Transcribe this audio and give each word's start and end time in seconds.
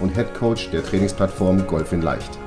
und 0.00 0.14
Head 0.14 0.34
Coach 0.34 0.70
der 0.70 0.84
Trainingsplattform 0.84 1.66
Golf 1.66 1.92
in 1.92 2.02
Leicht. 2.02 2.38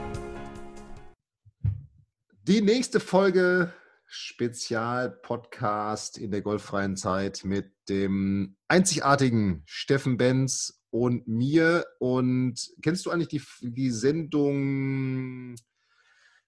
Die 2.47 2.61
nächste 2.61 2.99
Folge 2.99 3.73
Spezial-Podcast 4.05 6.19
in 6.19 6.29
der 6.29 6.41
golffreien 6.41 6.97
Zeit 6.97 7.45
mit 7.45 7.71
dem 7.89 8.57
einzigartigen 8.67 9.63
Steffen 9.65 10.17
Benz 10.17 10.83
und 10.91 11.27
mir. 11.27 11.85
Und 11.99 12.71
kennst 12.81 13.05
du 13.05 13.11
eigentlich 13.11 13.29
die, 13.29 13.41
die 13.61 13.89
Sendung 13.89 15.55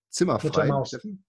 Zimmerfrei, 0.09 0.69
Steffen? 0.85 1.24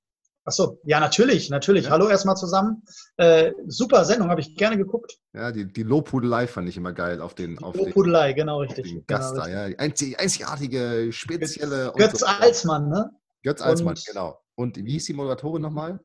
Achso, 0.46 0.78
ja, 0.84 1.00
natürlich, 1.00 1.50
natürlich. 1.50 1.86
Ja. 1.86 1.90
Hallo 1.90 2.08
erstmal 2.08 2.36
zusammen. 2.36 2.84
Äh, 3.16 3.50
super 3.66 4.04
Sendung, 4.04 4.30
habe 4.30 4.40
ich 4.40 4.54
gerne 4.54 4.76
geguckt. 4.76 5.18
Ja, 5.34 5.50
die, 5.50 5.66
die 5.66 5.82
Lobhudelei 5.82 6.46
fand 6.46 6.68
ich 6.68 6.76
immer 6.76 6.92
geil 6.92 7.20
auf 7.20 7.34
den. 7.34 7.56
Die 7.56 7.64
auf 7.64 7.74
Lobhudelei, 7.74 8.28
den, 8.28 8.36
genau 8.36 8.60
richtig. 8.60 8.84
Den 8.86 9.04
Gast 9.08 9.34
genau, 9.34 9.44
da, 9.44 9.66
ja. 9.66 9.76
Einzig, 9.76 10.20
einzigartige, 10.20 11.08
spezielle. 11.10 11.92
Götz 11.96 12.20
so. 12.20 12.26
Alsmann, 12.26 12.88
ne? 12.88 13.10
Götz 13.42 13.60
Alsmann, 13.60 13.96
genau. 14.06 14.38
Und 14.54 14.76
wie 14.76 14.92
hieß 14.92 15.06
die 15.06 15.14
Moderatorin 15.14 15.62
nochmal? 15.62 15.98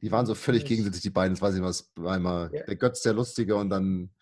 Die 0.00 0.10
waren 0.10 0.24
so 0.24 0.34
völlig 0.34 0.64
gegensätzlich, 0.64 1.02
die 1.02 1.10
beiden. 1.10 1.34
Das 1.34 1.42
weiß 1.42 1.54
ich 1.54 1.62
was. 1.62 1.92
Einmal 2.02 2.50
ja. 2.54 2.62
der 2.64 2.76
Götz, 2.76 3.02
der 3.02 3.12
Lustige 3.12 3.56
und 3.56 3.68
dann. 3.68 4.14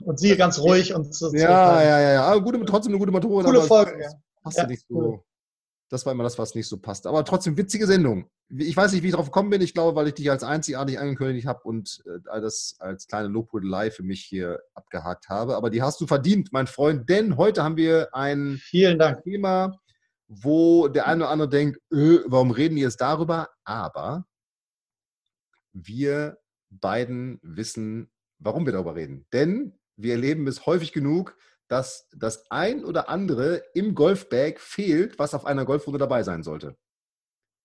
Und 0.00 0.20
sie 0.20 0.36
ganz 0.36 0.58
ruhig 0.58 0.94
und 0.94 1.14
so. 1.14 1.32
Ja, 1.32 1.82
ja, 1.82 2.00
ja, 2.00 2.12
ja. 2.12 2.24
Aber 2.24 2.42
gute, 2.42 2.62
trotzdem 2.66 2.92
eine 2.92 2.98
gute 2.98 3.12
Moderatorin. 3.12 3.46
Coole 3.46 3.62
Folge, 3.62 4.02
ja. 4.02 4.10
Passt 4.42 4.58
ja, 4.58 4.66
nicht 4.66 4.84
so. 4.86 4.94
Cool 4.94 5.22
das 5.88 6.04
war 6.04 6.12
immer 6.12 6.24
das, 6.24 6.38
was 6.38 6.54
nicht 6.54 6.68
so 6.68 6.78
passt. 6.78 7.06
Aber 7.06 7.24
trotzdem 7.24 7.56
witzige 7.56 7.86
Sendung. 7.86 8.28
Ich 8.48 8.76
weiß 8.76 8.92
nicht, 8.92 9.02
wie 9.02 9.08
ich 9.08 9.14
drauf 9.14 9.26
gekommen 9.26 9.50
bin. 9.50 9.60
Ich 9.60 9.74
glaube, 9.74 9.96
weil 9.96 10.08
ich 10.08 10.14
dich 10.14 10.30
als 10.30 10.42
einzigartig 10.42 10.98
angekündigt 10.98 11.46
habe 11.46 11.62
und 11.62 12.02
all 12.26 12.38
äh, 12.38 12.42
das 12.42 12.76
als 12.78 13.06
kleine 13.06 13.28
Lobhudelei 13.28 13.90
für 13.90 14.02
mich 14.02 14.22
hier 14.22 14.60
abgehakt 14.74 15.28
habe. 15.28 15.56
Aber 15.56 15.70
die 15.70 15.82
hast 15.82 16.00
du 16.00 16.06
verdient, 16.06 16.52
mein 16.52 16.66
Freund, 16.66 17.08
denn 17.08 17.36
heute 17.36 17.62
haben 17.62 17.76
wir 17.76 18.14
ein. 18.14 18.60
Thema, 19.22 19.78
wo 20.28 20.88
der 20.88 21.06
eine 21.06 21.24
oder 21.24 21.30
andere 21.30 21.48
denkt, 21.48 21.80
öh, 21.92 22.20
warum 22.26 22.50
reden 22.50 22.76
die 22.76 22.82
jetzt 22.82 23.00
darüber? 23.00 23.48
Aber 23.64 24.26
wir 25.72 26.38
beiden 26.70 27.38
wissen, 27.42 28.10
warum 28.38 28.66
wir 28.66 28.72
darüber 28.72 28.96
reden. 28.96 29.26
Denn 29.32 29.78
wir 29.96 30.12
erleben 30.12 30.46
es 30.46 30.66
häufig 30.66 30.92
genug, 30.92 31.36
dass 31.68 32.08
das 32.12 32.50
ein 32.50 32.84
oder 32.84 33.08
andere 33.08 33.62
im 33.74 33.94
Golfbag 33.94 34.60
fehlt, 34.60 35.18
was 35.18 35.34
auf 35.34 35.46
einer 35.46 35.64
Golfrunde 35.64 35.98
dabei 35.98 36.22
sein 36.22 36.42
sollte. 36.42 36.76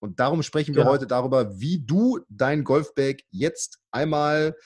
Und 0.02 0.20
darum 0.20 0.42
sprechen 0.42 0.76
wir 0.76 0.84
ja. 0.84 0.90
heute 0.90 1.06
darüber, 1.06 1.60
wie 1.60 1.86
du 1.86 2.20
dein 2.28 2.64
Golfbag 2.64 3.18
jetzt 3.30 3.80
einmal, 3.92 4.58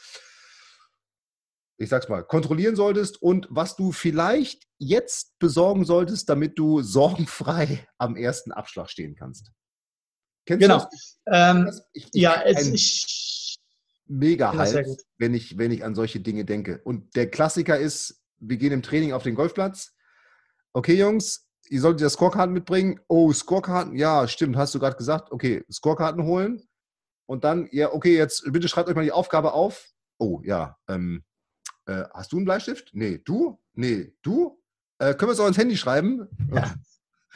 ich 1.78 1.90
sag's 1.90 2.08
mal, 2.08 2.24
kontrollieren 2.24 2.78
solltest 2.78 3.22
und 3.22 3.48
was 3.50 3.76
du 3.76 3.92
vielleicht 3.92 4.64
jetzt 4.78 5.38
besorgen 5.40 5.84
solltest, 5.84 6.30
damit 6.30 6.58
du 6.58 6.82
sorgenfrei 6.82 7.86
am 7.98 8.16
ersten 8.16 8.54
Abschlag 8.54 8.90
stehen 8.90 9.16
kannst. 9.16 9.52
Kennst 10.46 10.62
genau. 10.62 10.80
du 10.80 10.86
das? 10.92 11.20
Ähm, 11.28 11.72
ich, 11.92 12.06
ich, 12.14 12.22
ja, 12.22 12.42
es, 12.44 12.68
ich 12.68 13.58
mega 14.08 14.56
halt, 14.56 14.88
wenn 15.18 15.34
ich, 15.34 15.58
wenn 15.58 15.72
ich 15.72 15.84
an 15.84 15.96
solche 15.96 16.20
Dinge 16.20 16.46
denke. 16.46 16.82
Und 16.84 17.16
der 17.16 17.30
Klassiker 17.30 17.78
ist, 17.78 18.24
wir 18.50 18.58
gehen 18.58 18.72
im 18.72 18.82
Training 18.82 19.14
auf 19.14 19.24
den 19.24 19.36
Golfplatz. 19.36 19.94
Okay, 20.74 20.96
Jungs, 20.96 21.48
ihr 21.70 21.82
solltet 21.82 22.02
ja 22.02 22.10
Scorekarten 22.10 22.54
mitbringen. 22.54 23.00
Oh, 23.08 23.32
Scorekarten, 23.32 23.96
ja, 23.96 24.28
stimmt, 24.28 24.58
hast 24.58 24.76
du 24.76 24.80
gerade 24.80 24.98
gesagt. 24.98 25.32
Okay, 25.32 25.64
Scorekarten 25.72 26.24
holen. 26.24 26.68
Und 27.28 27.44
dann, 27.44 27.68
ja, 27.72 27.92
okay, 27.92 28.16
jetzt 28.18 28.44
bitte 28.52 28.68
schreibt 28.68 28.90
euch 28.90 28.96
mal 28.96 29.04
die 29.04 29.12
Aufgabe 29.12 29.54
auf. 29.54 29.90
Oh, 30.18 30.42
ja, 30.44 30.78
ähm, 30.88 31.24
äh, 31.86 32.04
hast 32.14 32.32
du 32.32 32.38
einen 32.38 32.46
Bleistift? 32.46 32.92
Nee, 32.94 33.20
du? 33.20 33.60
Nee, 33.74 34.14
du? 34.22 34.62
Äh, 35.00 35.14
können 35.16 35.30
wir 35.30 35.34
es 35.34 35.40
auch 35.40 35.48
ins 35.48 35.58
Handy 35.58 35.78
schreiben? 35.78 36.28
Ja. 36.52 36.74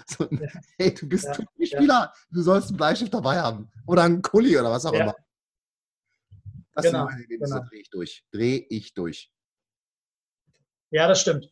So, 0.08 0.30
hey, 0.78 0.94
du 0.94 1.10
bist 1.10 1.26
ja, 1.26 1.66
Spieler, 1.66 2.14
du 2.32 2.42
sollst 2.42 2.70
einen 2.70 2.78
Bleistift 2.78 3.14
dabei 3.14 3.42
haben. 3.42 3.70
Oder 3.86 4.04
einen 4.04 4.22
Kuli 4.22 4.58
oder 4.58 4.72
was 4.72 4.86
auch 4.86 4.94
ja. 4.94 5.04
immer. 5.04 5.16
Das 6.74 6.86
genau, 6.86 7.00
sind 7.00 7.06
meine 7.10 7.24
Erlebnisse, 7.24 7.54
genau. 7.54 7.68
drehe 7.68 7.82
ich 7.82 7.90
durch. 7.90 8.26
Drehe 8.32 8.66
ich 8.70 8.94
durch. 8.94 9.30
Ja, 10.92 11.08
das 11.08 11.22
stimmt. 11.22 11.50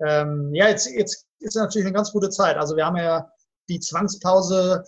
Ähm, 0.00 0.54
ja, 0.54 0.68
jetzt, 0.68 0.90
jetzt 0.90 1.26
ist 1.38 1.56
natürlich 1.56 1.86
eine 1.86 1.94
ganz 1.94 2.12
gute 2.12 2.30
Zeit. 2.30 2.56
Also 2.56 2.76
wir 2.76 2.84
haben 2.84 2.96
ja 2.96 3.30
die 3.68 3.80
Zwangspause 3.80 4.84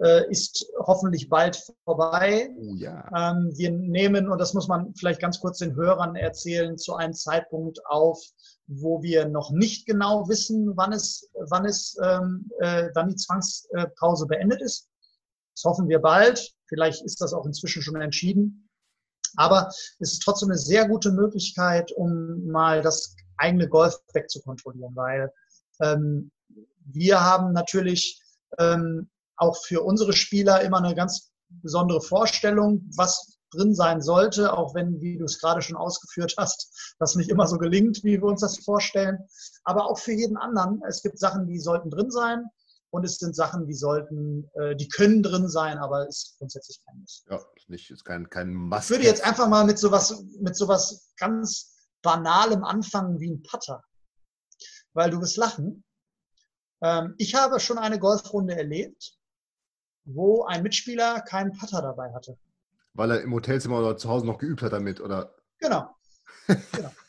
äh, 0.00 0.30
ist 0.30 0.66
hoffentlich 0.78 1.28
bald 1.28 1.62
vorbei. 1.84 2.50
Oh, 2.56 2.74
ja. 2.76 3.04
ähm, 3.14 3.52
wir 3.56 3.70
nehmen, 3.70 4.30
und 4.30 4.38
das 4.38 4.54
muss 4.54 4.66
man 4.66 4.94
vielleicht 4.94 5.20
ganz 5.20 5.40
kurz 5.40 5.58
den 5.58 5.74
Hörern 5.74 6.16
erzählen, 6.16 6.78
zu 6.78 6.94
einem 6.94 7.12
Zeitpunkt 7.12 7.84
auf, 7.86 8.18
wo 8.66 9.02
wir 9.02 9.28
noch 9.28 9.50
nicht 9.50 9.86
genau 9.86 10.28
wissen, 10.28 10.76
wann 10.76 10.92
es, 10.92 11.28
wann 11.48 11.66
es, 11.66 11.96
ähm, 12.02 12.50
äh, 12.60 12.88
wann 12.94 13.08
die 13.08 13.16
Zwangspause 13.16 14.26
beendet 14.26 14.62
ist. 14.62 14.88
Das 15.54 15.64
hoffen 15.64 15.88
wir 15.88 15.98
bald. 15.98 16.50
Vielleicht 16.66 17.04
ist 17.04 17.20
das 17.20 17.34
auch 17.34 17.44
inzwischen 17.44 17.82
schon 17.82 18.00
entschieden. 18.00 18.68
Aber 19.36 19.68
es 19.98 20.12
ist 20.12 20.22
trotzdem 20.22 20.48
eine 20.48 20.58
sehr 20.58 20.88
gute 20.88 21.12
Möglichkeit, 21.12 21.92
um 21.92 22.46
mal 22.46 22.82
das 22.82 23.14
eigene 23.40 23.68
Golf 23.68 23.96
wegzukontrollieren, 24.12 24.94
weil 24.94 25.32
ähm, 25.80 26.30
wir 26.84 27.20
haben 27.20 27.52
natürlich 27.52 28.20
ähm, 28.58 29.08
auch 29.36 29.56
für 29.64 29.82
unsere 29.82 30.12
Spieler 30.12 30.62
immer 30.62 30.78
eine 30.78 30.94
ganz 30.94 31.30
besondere 31.48 32.00
Vorstellung, 32.00 32.88
was 32.96 33.38
drin 33.52 33.74
sein 33.74 34.00
sollte, 34.00 34.52
auch 34.56 34.74
wenn, 34.74 35.00
wie 35.00 35.18
du 35.18 35.24
es 35.24 35.40
gerade 35.40 35.60
schon 35.62 35.76
ausgeführt 35.76 36.34
hast, 36.38 36.94
das 36.98 37.16
nicht 37.16 37.30
immer 37.30 37.46
so 37.46 37.58
gelingt, 37.58 38.04
wie 38.04 38.20
wir 38.20 38.24
uns 38.24 38.42
das 38.42 38.58
vorstellen. 38.58 39.18
Aber 39.64 39.86
auch 39.86 39.98
für 39.98 40.12
jeden 40.12 40.36
anderen. 40.36 40.80
Es 40.86 41.02
gibt 41.02 41.18
Sachen, 41.18 41.46
die 41.46 41.58
sollten 41.58 41.90
drin 41.90 42.10
sein 42.10 42.44
und 42.90 43.04
es 43.04 43.16
sind 43.16 43.34
Sachen, 43.34 43.66
die 43.66 43.74
sollten, 43.74 44.48
äh, 44.54 44.76
die 44.76 44.88
können 44.88 45.22
drin 45.22 45.48
sein, 45.48 45.78
aber 45.78 46.06
ist 46.08 46.36
grundsätzlich 46.38 46.80
kein 46.86 47.00
Muss. 47.00 47.24
Ja, 47.28 47.40
nicht, 47.68 47.90
ist 47.90 48.04
kein, 48.04 48.28
kein 48.30 48.54
Must. 48.54 48.84
Ich 48.84 48.90
würde 48.90 49.04
jetzt 49.04 49.24
einfach 49.24 49.48
mal 49.48 49.64
mit 49.64 49.78
sowas, 49.78 50.24
mit 50.38 50.56
sowas 50.56 51.12
ganz 51.16 51.69
banalem 52.02 52.64
anfangen 52.64 53.20
wie 53.20 53.30
ein 53.30 53.42
Putter. 53.42 53.82
Weil 54.92 55.10
du 55.10 55.20
wirst 55.20 55.36
lachen. 55.36 55.84
Ähm, 56.82 57.14
ich 57.18 57.34
habe 57.34 57.60
schon 57.60 57.78
eine 57.78 57.98
Golfrunde 57.98 58.56
erlebt, 58.56 59.18
wo 60.04 60.44
ein 60.44 60.62
Mitspieler 60.62 61.20
keinen 61.20 61.52
Putter 61.52 61.82
dabei 61.82 62.12
hatte. 62.12 62.38
Weil 62.94 63.12
er 63.12 63.20
im 63.20 63.32
Hotelzimmer 63.32 63.78
oder 63.78 63.96
zu 63.96 64.08
Hause 64.08 64.26
noch 64.26 64.38
geübt 64.38 64.62
hat 64.62 64.72
damit, 64.72 65.00
oder? 65.00 65.34
Genau. 65.58 65.94
genau. 66.46 66.90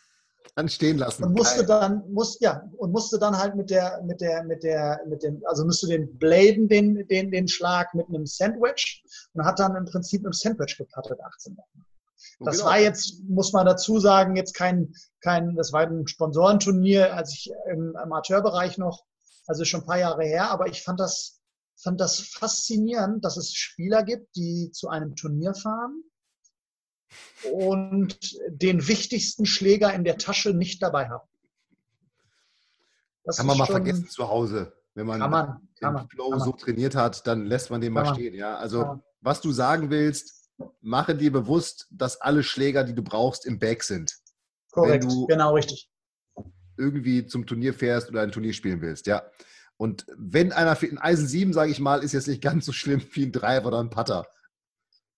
dann 0.56 0.69
stehen 0.69 0.97
lassen. 0.97 1.23
Und 1.23 1.34
musste 1.34 1.66
dann, 1.66 2.03
muss, 2.12 2.40
ja, 2.40 2.69
und 2.78 2.91
musste 2.91 3.18
dann 3.18 3.38
halt 3.38 3.56
mit 3.56 3.69
der, 3.69 4.02
mit 4.03 4.22
der, 4.22 4.44
mit 4.44 4.63
der, 4.63 5.02
mit 5.08 5.23
dem, 5.23 5.41
also 5.46 5.66
musste 5.66 5.88
den 5.88 6.18
Bladen, 6.18 6.68
den, 6.68 7.08
den, 7.08 7.31
den 7.31 7.47
Schlag 7.47 7.94
mit 7.94 8.08
einem 8.09 8.25
Sandwich 8.25 9.03
und 9.34 9.46
hat 9.46 9.59
dann 9.59 9.75
im 9.75 9.85
Prinzip 9.85 10.22
mit 10.22 10.28
einem 10.28 10.34
Sandwich 10.34 10.78
gepattet, 10.78 11.19
18 11.22 11.58
Wochen. 11.58 11.81
Das 12.40 12.58
genau. 12.58 12.70
war 12.70 12.80
jetzt, 12.80 13.22
muss 13.28 13.54
man 13.54 13.66
dazu 13.66 14.00
sagen, 14.00 14.36
jetzt 14.36 14.54
kein, 14.54 14.94
kein, 15.22 15.56
das 15.56 15.72
war 15.74 15.82
ein 15.82 16.08
Sponsorenturnier, 16.08 17.14
als 17.16 17.34
ich 17.34 17.52
im 17.72 17.96
Amateurbereich 17.96 18.78
noch, 18.78 19.03
also 19.47 19.66
schon 19.66 19.82
ein 19.82 19.85
paar 19.85 20.00
Jahre 20.00 20.23
her, 20.23 20.50
aber 20.50 20.68
ich 20.68 20.84
fand 20.84 21.00
das, 21.00 21.41
fand 21.76 22.00
das 22.00 22.20
faszinierend, 22.20 23.23
dass 23.26 23.38
es 23.38 23.53
Spieler 23.53 24.03
gibt, 24.03 24.35
die 24.35 24.72
zu 24.72 24.90
einem 24.90 25.16
Turnier 25.16 25.53
fahren 25.53 26.03
und 27.52 28.18
den 28.50 28.88
wichtigsten 28.88 29.46
Schläger 29.46 29.94
in 29.94 30.03
der 30.03 30.18
Tasche 30.18 30.53
nicht 30.53 30.82
dabei 30.82 31.09
haben. 31.09 31.28
Das 33.23 33.38
kann 33.38 33.46
man 33.46 33.58
mal 33.58 33.66
vergessen 33.66 34.09
zu 34.09 34.28
Hause. 34.28 34.73
Wenn 34.94 35.08
man, 35.08 35.20
kann 35.20 35.32
man, 35.32 35.70
kann 35.79 35.96
den 35.96 36.09
Flow 36.09 36.38
so 36.40 36.52
trainiert 36.52 36.96
hat, 36.96 37.26
dann 37.28 37.46
lässt 37.46 37.70
man 37.70 37.82
den 37.82 37.94
mal 37.94 38.03
man. 38.03 38.16
stehen. 38.16 38.34
Ja? 38.34 38.58
Also, 38.58 39.02
was 39.22 39.41
du 39.41 39.52
sagen 39.52 39.90
willst, 39.90 40.41
mache 40.81 41.16
dir 41.16 41.31
bewusst, 41.31 41.87
dass 41.91 42.19
alle 42.22 42.43
Schläger, 42.43 42.84
die 42.84 42.96
du 42.96 43.03
brauchst, 43.03 43.46
im 43.46 43.59
Bag 43.59 43.84
sind. 43.84 44.17
Korrekt, 44.72 45.05
genau 45.28 45.53
richtig. 45.53 45.90
Irgendwie 46.78 47.25
zum 47.25 47.46
Turnier 47.46 47.73
fährst 47.73 48.09
oder 48.09 48.22
ein 48.22 48.31
Turnier 48.31 48.53
spielen 48.53 48.81
willst, 48.81 49.08
ja. 49.08 49.23
Und 49.78 50.05
wenn 50.16 50.52
einer 50.52 50.75
für 50.75 50.87
ein 50.87 50.99
Eisen 50.99 51.28
7, 51.28 51.53
sage 51.53 51.72
ich 51.72 51.79
mal, 51.79 52.03
ist 52.03 52.13
jetzt 52.13 52.28
nicht 52.28 52.41
ganz 52.41 52.66
so 52.66 52.72
schlimm 52.72 53.02
wie 53.13 53.25
ein 53.25 53.31
Driver 53.31 53.67
oder 53.67 53.79
ein 53.79 53.90
Putter. 53.90 54.28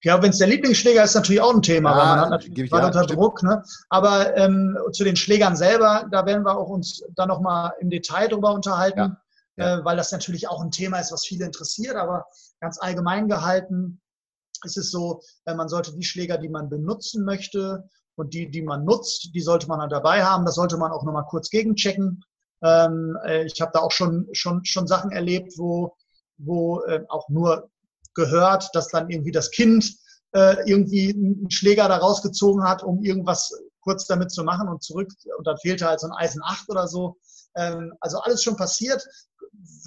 Ja, 0.03 0.21
wenn 0.21 0.31
es 0.31 0.37
der 0.37 0.47
Lieblingsschläger 0.47 1.03
ist, 1.03 1.15
natürlich 1.15 1.41
auch 1.41 1.53
ein 1.53 1.61
Thema, 1.61 1.91
ja, 1.91 1.97
weil 1.97 2.05
man 2.05 2.19
hat 2.19 2.29
natürlich 2.29 2.71
ja, 2.71 2.85
unter 2.85 3.03
stimmt. 3.03 3.19
Druck. 3.19 3.43
Ne? 3.43 3.63
Aber 3.89 4.35
ähm, 4.35 4.77
zu 4.91 5.03
den 5.03 5.15
Schlägern 5.15 5.55
selber, 5.55 6.07
da 6.11 6.25
werden 6.25 6.43
wir 6.43 6.57
auch 6.57 6.69
uns 6.69 7.03
dann 7.15 7.29
nochmal 7.29 7.73
im 7.79 7.89
Detail 7.89 8.27
drüber 8.27 8.53
unterhalten, 8.53 9.17
ja. 9.55 9.79
Äh, 9.79 9.85
weil 9.85 9.95
das 9.95 10.11
natürlich 10.11 10.49
auch 10.49 10.61
ein 10.61 10.71
Thema 10.71 10.99
ist, 10.99 11.11
was 11.11 11.25
viele 11.25 11.45
interessiert. 11.45 11.95
Aber 11.95 12.25
ganz 12.59 12.79
allgemein 12.79 13.27
gehalten 13.27 14.01
ist 14.65 14.77
es 14.77 14.92
so, 14.92 15.21
äh, 15.45 15.54
man 15.54 15.69
sollte 15.69 15.94
die 15.94 16.04
Schläger, 16.04 16.38
die 16.38 16.50
man 16.50 16.69
benutzen 16.69 17.25
möchte 17.25 17.89
und 18.15 18.33
die, 18.33 18.50
die 18.50 18.62
man 18.62 18.86
nutzt, 18.86 19.30
die 19.33 19.42
sollte 19.42 19.68
man 19.68 19.80
dann 19.80 19.89
dabei 19.89 20.24
haben. 20.24 20.45
Das 20.45 20.56
sollte 20.56 20.77
man 20.77 20.92
auch 20.92 21.04
nochmal 21.04 21.25
kurz 21.25 21.50
gegenchecken. 21.50 22.24
Ähm, 22.63 23.18
äh, 23.25 23.45
ich 23.45 23.60
habe 23.62 23.71
da 23.74 23.80
auch 23.80 23.92
schon, 23.92 24.27
schon, 24.31 24.63
schon 24.65 24.88
Sachen 24.88 25.12
erlebt, 25.12 25.54
wo, 25.57 25.95
wo 26.38 26.81
äh, 26.83 27.04
auch 27.10 27.27
nur 27.30 27.69
gehört, 28.13 28.69
dass 28.74 28.89
dann 28.89 29.10
irgendwie 29.10 29.31
das 29.31 29.51
Kind 29.51 29.98
äh, 30.33 30.56
irgendwie 30.69 31.13
einen 31.13 31.51
Schläger 31.51 31.88
da 31.88 31.98
rausgezogen 31.98 32.63
hat, 32.63 32.83
um 32.83 33.04
irgendwas 33.04 33.51
kurz 33.81 34.06
damit 34.07 34.31
zu 34.31 34.44
machen 34.44 34.69
und 34.69 34.81
zurück 34.81 35.10
und 35.38 35.45
dann 35.45 35.57
fehlte 35.57 35.86
halt 35.88 36.00
so 36.00 36.07
ein 36.07 36.13
Eisen 36.13 36.42
8 36.44 36.69
oder 36.69 36.88
so. 36.88 37.18
Ähm, 37.56 37.94
also 38.00 38.19
alles 38.19 38.44
schon 38.44 38.56
passiert. 38.56 39.06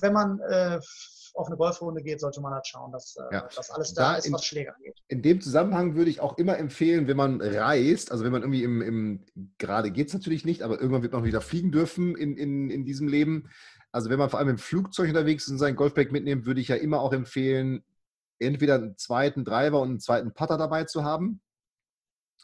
Wenn 0.01 0.13
man 0.13 0.39
auf 1.37 1.49
eine 1.49 1.57
Golfrunde 1.57 2.03
geht, 2.03 2.21
sollte 2.21 2.41
man 2.41 2.53
halt 2.53 2.67
schauen, 2.67 2.91
dass, 2.93 3.17
äh, 3.17 3.35
ja. 3.35 3.49
dass 3.55 3.71
alles 3.71 3.95
da, 3.95 4.13
da 4.13 4.19
ist, 4.19 4.33
was 4.33 4.45
Schläger 4.45 4.75
angeht. 4.75 4.99
In 5.09 5.23
dem 5.23 5.41
Zusammenhang 5.41 5.95
würde 5.95 6.11
ich 6.11 6.21
auch 6.21 6.39
immer 6.39 6.59
empfehlen, 6.59 7.07
wenn 7.09 7.17
man 7.17 7.41
reist, 7.41 8.11
also 8.11 8.25
wenn 8.25 8.33
man 8.33 8.43
irgendwie 8.43 8.65
im, 8.65 8.83
im 8.83 9.27
gerade 9.59 9.91
geht 9.91 10.09
es 10.09 10.15
natürlich 10.15 10.45
nicht, 10.45 10.63
aber 10.63 10.81
irgendwann 10.81 11.03
wird 11.03 11.13
man 11.13 11.25
wieder 11.25 11.41
fliegen 11.41 11.73
dürfen 11.73 12.17
in, 12.17 12.37
in, 12.37 12.71
in 12.71 12.85
diesem 12.85 13.09
Leben. 13.09 13.51
Also 13.93 14.11
wenn 14.11 14.19
man 14.19 14.31
vor 14.31 14.39
allem 14.39 14.49
im 14.49 14.59
Flugzeug 14.59 15.09
unterwegs 15.09 15.45
ist 15.45 15.53
und 15.53 15.59
sein 15.59 15.77
Golfbag 15.77 16.11
mitnimmt, 16.11 16.47
würde 16.47 16.61
ich 16.61 16.69
ja 16.69 16.77
immer 16.77 17.01
auch 17.01 17.13
empfehlen, 17.13 17.85
entweder 18.39 18.77
einen 18.77 18.97
zweiten 18.97 19.45
Driver 19.45 19.81
und 19.81 19.89
einen 19.89 20.01
zweiten 20.01 20.33
Putter 20.33 20.59
dabei 20.59 20.85
zu 20.85 21.05
haben. 21.05 21.41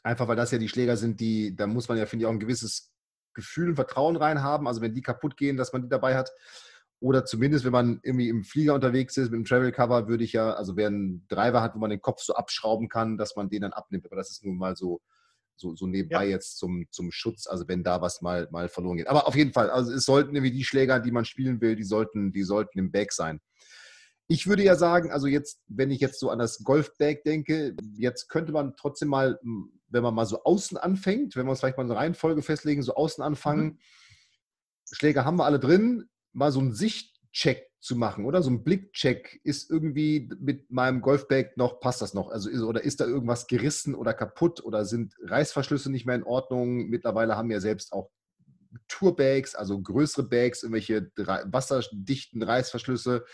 Einfach 0.02 0.28
weil 0.28 0.36
das 0.36 0.50
ja 0.50 0.58
die 0.58 0.68
Schläger 0.68 0.96
sind, 0.96 1.20
die, 1.20 1.54
da 1.54 1.66
muss 1.66 1.88
man 1.88 1.98
ja, 1.98 2.06
finde 2.06 2.24
ich, 2.24 2.26
auch 2.26 2.32
ein 2.32 2.40
gewisses 2.40 2.92
Gefühl 3.34 3.70
und 3.70 3.76
Vertrauen 3.76 4.16
rein 4.16 4.42
haben. 4.42 4.66
Also 4.66 4.80
wenn 4.80 4.94
die 4.94 5.02
kaputt 5.02 5.36
gehen, 5.36 5.56
dass 5.56 5.72
man 5.72 5.82
die 5.82 5.88
dabei 5.88 6.16
hat. 6.16 6.30
Oder 7.02 7.24
zumindest, 7.24 7.64
wenn 7.64 7.72
man 7.72 7.98
irgendwie 8.04 8.28
im 8.28 8.44
Flieger 8.44 8.74
unterwegs 8.74 9.16
ist, 9.16 9.32
mit 9.32 9.38
dem 9.38 9.44
Travel 9.44 9.72
Cover, 9.72 10.06
würde 10.06 10.22
ich 10.22 10.34
ja, 10.34 10.52
also 10.52 10.76
wer 10.76 10.86
einen 10.86 11.26
Driver 11.26 11.60
hat, 11.60 11.74
wo 11.74 11.80
man 11.80 11.90
den 11.90 12.00
Kopf 12.00 12.22
so 12.22 12.34
abschrauben 12.34 12.88
kann, 12.88 13.18
dass 13.18 13.34
man 13.34 13.50
den 13.50 13.62
dann 13.62 13.72
abnimmt. 13.72 14.06
Aber 14.06 14.14
das 14.14 14.30
ist 14.30 14.44
nun 14.44 14.56
mal 14.56 14.76
so, 14.76 15.00
so, 15.56 15.74
so 15.74 15.88
nebenbei 15.88 16.26
ja. 16.26 16.30
jetzt 16.30 16.58
zum, 16.58 16.86
zum 16.92 17.10
Schutz, 17.10 17.48
also 17.48 17.66
wenn 17.66 17.82
da 17.82 18.00
was 18.00 18.22
mal, 18.22 18.46
mal 18.52 18.68
verloren 18.68 18.98
geht. 18.98 19.08
Aber 19.08 19.26
auf 19.26 19.34
jeden 19.34 19.52
Fall, 19.52 19.68
also 19.68 19.92
es 19.92 20.04
sollten 20.04 20.36
irgendwie 20.36 20.52
die 20.52 20.62
Schläger, 20.62 21.00
die 21.00 21.10
man 21.10 21.24
spielen 21.24 21.60
will, 21.60 21.74
die 21.74 21.82
sollten, 21.82 22.30
die 22.30 22.44
sollten 22.44 22.78
im 22.78 22.92
Bag 22.92 23.10
sein. 23.10 23.40
Ich 24.28 24.46
würde 24.46 24.62
ja 24.62 24.76
sagen, 24.76 25.10
also 25.10 25.26
jetzt, 25.26 25.60
wenn 25.66 25.90
ich 25.90 25.98
jetzt 25.98 26.20
so 26.20 26.30
an 26.30 26.38
das 26.38 26.62
Golfbag 26.62 27.24
denke, 27.24 27.74
jetzt 27.96 28.28
könnte 28.28 28.52
man 28.52 28.76
trotzdem 28.76 29.08
mal, 29.08 29.40
wenn 29.88 30.02
man 30.04 30.14
mal 30.14 30.24
so 30.24 30.44
außen 30.44 30.78
anfängt, 30.78 31.34
wenn 31.34 31.46
wir 31.46 31.50
uns 31.50 31.58
vielleicht 31.58 31.78
mal 31.78 31.82
eine 31.82 31.96
Reihenfolge 31.96 32.42
festlegen, 32.42 32.80
so 32.82 32.94
außen 32.94 33.24
anfangen, 33.24 33.64
mhm. 33.64 33.78
Schläger 34.92 35.24
haben 35.24 35.38
wir 35.38 35.46
alle 35.46 35.58
drin, 35.58 36.08
mal 36.32 36.52
so 36.52 36.60
einen 36.60 36.72
Sichtcheck 36.72 37.70
zu 37.80 37.96
machen, 37.96 38.24
oder? 38.24 38.42
So 38.42 38.50
ein 38.50 38.62
Blickcheck 38.62 39.40
ist 39.42 39.68
irgendwie 39.70 40.30
mit 40.38 40.70
meinem 40.70 41.00
Golfbag 41.00 41.56
noch, 41.56 41.80
passt 41.80 42.00
das 42.00 42.14
noch? 42.14 42.30
Also 42.30 42.48
ist, 42.48 42.62
oder 42.62 42.82
ist 42.82 43.00
da 43.00 43.06
irgendwas 43.06 43.48
gerissen 43.48 43.94
oder 43.94 44.14
kaputt 44.14 44.64
oder 44.64 44.84
sind 44.84 45.14
Reißverschlüsse 45.24 45.90
nicht 45.90 46.06
mehr 46.06 46.14
in 46.14 46.22
Ordnung? 46.22 46.88
Mittlerweile 46.88 47.36
haben 47.36 47.48
wir 47.48 47.60
selbst 47.60 47.92
auch 47.92 48.10
Tourbags, 48.88 49.54
also 49.54 49.80
größere 49.80 50.28
Bags, 50.28 50.62
irgendwelche 50.62 51.10
wasserdichten 51.16 52.42
Reißverschlüsse. 52.42 53.24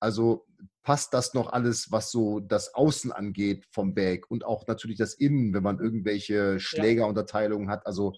Also 0.00 0.46
passt 0.84 1.12
das 1.12 1.34
noch 1.34 1.52
alles, 1.52 1.90
was 1.90 2.10
so 2.12 2.38
das 2.38 2.74
Außen 2.74 3.10
angeht 3.10 3.66
vom 3.72 3.94
Bag 3.94 4.30
und 4.30 4.44
auch 4.44 4.66
natürlich 4.68 4.96
das 4.96 5.14
Innen, 5.14 5.52
wenn 5.52 5.62
man 5.64 5.80
irgendwelche 5.80 6.60
Schlägerunterteilungen 6.60 7.68
hat. 7.68 7.84
Also 7.84 8.14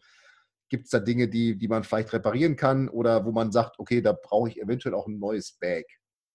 Gibt 0.71 0.85
es 0.85 0.91
da 0.91 1.01
Dinge, 1.01 1.29
die, 1.29 1.59
die 1.59 1.69
man 1.69 1.85
vielleicht 1.85 2.13
reparieren 2.13 2.57
kann 2.57 2.89
oder 2.89 3.27
wo 3.27 3.33
man 3.33 3.53
sagt, 3.53 3.79
okay, 3.79 4.01
da 4.01 4.13
brauche 4.13 4.49
ich 4.49 4.63
eventuell 4.63 4.95
auch 4.95 5.07
ein 5.07 5.19
neues 5.19 5.53
Bag? 5.61 5.85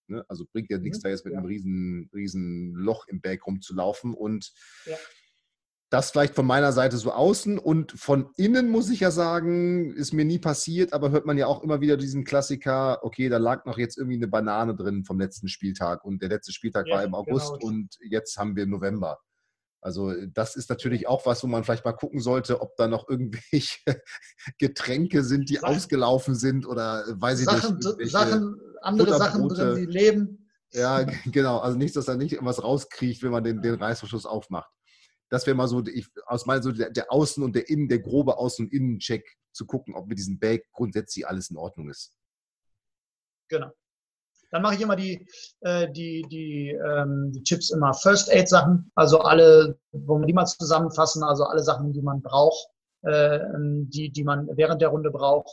Ne? 0.08 0.24
Also 0.28 0.46
bringt 0.52 0.70
ja 0.70 0.78
nichts, 0.78 1.00
mhm, 1.00 1.04
da 1.04 1.10
jetzt 1.10 1.26
mit 1.26 1.34
ja. 1.34 1.40
einem 1.40 1.48
riesen, 1.48 2.10
riesen 2.14 2.74
Loch 2.76 3.08
im 3.08 3.22
Bag 3.22 3.48
rumzulaufen. 3.48 4.14
Und 4.14 4.52
ja. 4.86 4.98
das 5.90 6.12
vielleicht 6.12 6.36
von 6.36 6.46
meiner 6.46 6.74
Seite 6.74 6.98
so 6.98 7.12
außen 7.12 7.58
und 7.58 7.94
von 7.94 8.30
innen 8.38 8.70
muss 8.70 8.90
ich 8.90 9.00
ja 9.00 9.10
sagen, 9.10 9.96
ist 9.96 10.14
mir 10.14 10.26
nie 10.26 10.40
passiert, 10.40 10.94
aber 10.94 11.12
hört 11.12 11.26
man 11.26 11.38
ja 11.38 11.48
auch 11.48 11.64
immer 11.64 11.82
wieder 11.82 11.98
diesen 11.98 12.24
Klassiker, 12.24 13.04
okay, 13.04 13.30
da 13.30 13.38
lag 13.38 13.66
noch 13.66 13.78
jetzt 13.78 13.98
irgendwie 13.98 14.18
eine 14.18 14.28
Banane 14.28 14.76
drin 14.76 15.06
vom 15.06 15.20
letzten 15.20 15.48
Spieltag 15.48 16.04
und 16.04 16.22
der 16.22 16.30
letzte 16.30 16.52
Spieltag 16.52 16.88
ja, 16.88 16.96
war 16.96 17.04
im 17.04 17.16
August 17.16 17.54
genau. 17.60 17.68
und 17.68 17.96
jetzt 18.02 18.38
haben 18.38 18.56
wir 18.56 18.66
November. 18.66 19.20
Also 19.86 20.10
äh, 20.10 20.28
das 20.34 20.56
ist 20.56 20.68
natürlich 20.72 21.08
auch 21.08 21.28
was, 21.28 21.44
wo 21.44 21.48
man 21.48 21.64
vielleicht 21.64 21.86
mal 21.86 21.94
gucken 21.94 22.20
sollte, 22.20 22.60
ob 22.60 22.76
da 22.76 22.88
noch 22.88 23.08
irgendwelche 23.08 23.78
Getränke 24.58 25.24
sind, 25.24 25.48
die 25.48 25.58
Sachen, 25.58 25.76
ausgelaufen 25.76 26.34
sind 26.34 26.66
oder 26.66 27.08
äh, 27.08 27.22
weiß 27.22 27.42
ich 27.42 27.46
Sachen, 27.46 27.78
nicht. 27.78 28.12
Sachen, 28.12 28.60
andere 28.82 29.16
Sachen 29.16 29.48
drin, 29.48 29.76
die 29.76 29.86
leben. 29.86 30.50
Ja, 30.72 31.04
genau. 31.32 31.60
Also 31.60 31.78
nicht, 31.78 31.96
dass 31.96 32.06
da 32.06 32.16
nicht 32.16 32.34
irgendwas 32.34 32.64
rauskriecht, 32.64 33.22
wenn 33.22 33.30
man 33.30 33.44
den, 33.44 33.62
den 33.62 33.76
Reißverschluss 33.76 34.26
aufmacht. 34.26 34.72
Das 35.30 35.46
wäre 35.46 35.56
mal 35.56 35.68
so, 35.68 35.86
ich, 35.86 36.08
aus 36.26 36.48
meiner 36.48 36.64
so 36.64 36.72
der, 36.72 36.90
der 36.90 37.12
Außen- 37.12 37.44
und 37.44 37.56
der 37.56 37.70
Innen, 37.70 37.88
der 37.88 38.00
grobe 38.00 38.40
Außen- 38.40 38.62
und 38.62 38.74
Innencheck 38.74 39.38
zu 39.54 39.68
gucken, 39.68 39.94
ob 39.94 40.08
mit 40.08 40.18
diesem 40.18 40.40
Bag 40.40 40.64
grundsätzlich 40.72 41.28
alles 41.28 41.52
in 41.52 41.58
Ordnung 41.58 41.92
ist. 41.92 42.18
Genau. 43.50 43.72
Dann 44.52 44.62
mache 44.62 44.76
ich 44.76 44.82
immer 44.82 44.96
die, 44.96 45.28
äh, 45.62 45.92
die, 45.92 46.26
die, 46.30 46.70
ähm, 46.70 47.32
die 47.34 47.44
Tipps 47.44 47.72
immer 47.72 47.94
First 47.94 48.32
Aid 48.32 48.50
Sachen, 48.50 48.92
also 48.96 49.20
alle, 49.20 49.78
wo 49.92 50.20
wir 50.20 50.26
die 50.26 50.34
mal 50.34 50.46
zusammenfassen, 50.46 51.24
also 51.24 51.44
alle 51.46 51.64
Sachen, 51.64 51.94
die 51.94 52.02
man 52.02 52.22
braucht, 52.22 52.68
äh, 53.04 53.40
die, 53.54 54.12
die 54.12 54.24
man 54.24 54.48
während 54.56 54.82
der 54.82 54.90
Runde 54.90 55.12
braucht. 55.12 55.52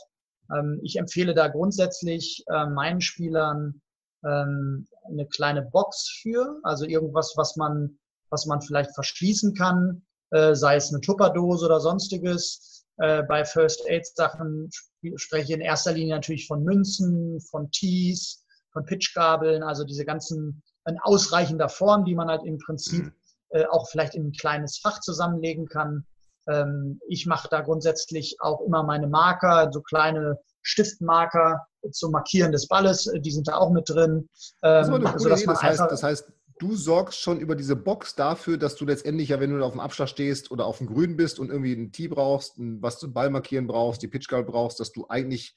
Ähm, 0.53 0.79
ich 0.83 0.97
empfehle 0.97 1.33
da 1.33 1.47
grundsätzlich 1.47 2.43
äh, 2.47 2.65
meinen 2.65 3.01
Spielern 3.01 3.81
ähm, 4.25 4.87
eine 5.05 5.25
kleine 5.27 5.63
Box 5.63 6.19
für, 6.21 6.59
also 6.63 6.85
irgendwas, 6.85 7.33
was 7.35 7.55
man, 7.55 7.97
was 8.29 8.45
man 8.45 8.61
vielleicht 8.61 8.93
verschließen 8.95 9.53
kann, 9.53 10.03
äh, 10.31 10.55
sei 10.55 10.75
es 10.75 10.89
eine 10.89 11.01
Tupperdose 11.01 11.65
oder 11.65 11.79
sonstiges. 11.79 12.85
Äh, 12.97 13.23
bei 13.23 13.43
First 13.43 13.87
Aid 13.87 14.05
Sachen 14.05 14.69
spreche 15.15 15.43
ich 15.43 15.51
in 15.51 15.61
erster 15.61 15.93
Linie 15.93 16.15
natürlich 16.15 16.47
von 16.47 16.63
Münzen, 16.63 17.39
von 17.41 17.69
Tees, 17.71 18.42
von 18.73 18.85
Pitchgabeln, 18.85 19.63
also 19.63 19.83
diese 19.85 20.05
ganzen 20.05 20.61
in 20.87 20.99
ausreichender 21.01 21.69
Form, 21.69 22.03
die 22.05 22.15
man 22.15 22.27
halt 22.27 22.43
im 22.43 22.57
Prinzip 22.57 23.05
mhm. 23.05 23.13
äh, 23.49 23.65
auch 23.67 23.87
vielleicht 23.89 24.15
in 24.15 24.27
ein 24.27 24.31
kleines 24.33 24.79
Fach 24.79 24.99
zusammenlegen 24.99 25.67
kann. 25.67 26.05
Ähm, 26.47 26.99
ich 27.07 27.25
mache 27.25 27.47
da 27.49 27.61
grundsätzlich 27.61 28.37
auch 28.41 28.61
immer 28.61 28.83
meine 28.83 29.07
Marker, 29.07 29.69
so 29.71 29.81
kleine 29.81 30.37
Stiftmarker 30.61 31.65
zum 31.91 32.11
Markieren 32.11 32.51
des 32.51 32.67
Balles, 32.67 33.09
die 33.13 33.31
sind 33.31 33.47
da 33.47 33.55
auch 33.55 33.71
mit 33.71 33.89
drin. 33.89 34.29
Ähm, 34.61 35.01
das, 35.01 35.13
also, 35.13 35.29
das, 35.29 35.63
heißt, 35.63 35.79
das 35.79 36.03
heißt, 36.03 36.31
du 36.59 36.75
sorgst 36.75 37.19
schon 37.19 37.39
über 37.39 37.55
diese 37.55 37.75
Box 37.75 38.15
dafür, 38.15 38.57
dass 38.57 38.75
du 38.75 38.85
letztendlich 38.85 39.29
ja, 39.29 39.39
wenn 39.39 39.57
du 39.57 39.63
auf 39.63 39.73
dem 39.73 39.81
Abschlag 39.81 40.09
stehst 40.09 40.51
oder 40.51 40.65
auf 40.65 40.77
dem 40.77 40.87
Grün 40.87 41.17
bist 41.17 41.39
und 41.39 41.49
irgendwie 41.49 41.73
ein 41.73 41.91
Tee 41.91 42.07
brauchst, 42.07 42.53
was 42.57 42.99
zum 42.99 43.13
Ball 43.13 43.29
markieren 43.29 43.67
brauchst, 43.67 44.01
die 44.01 44.07
Pitchgabel 44.07 44.45
brauchst, 44.45 44.79
dass 44.79 44.91
du 44.91 45.05
eigentlich 45.09 45.55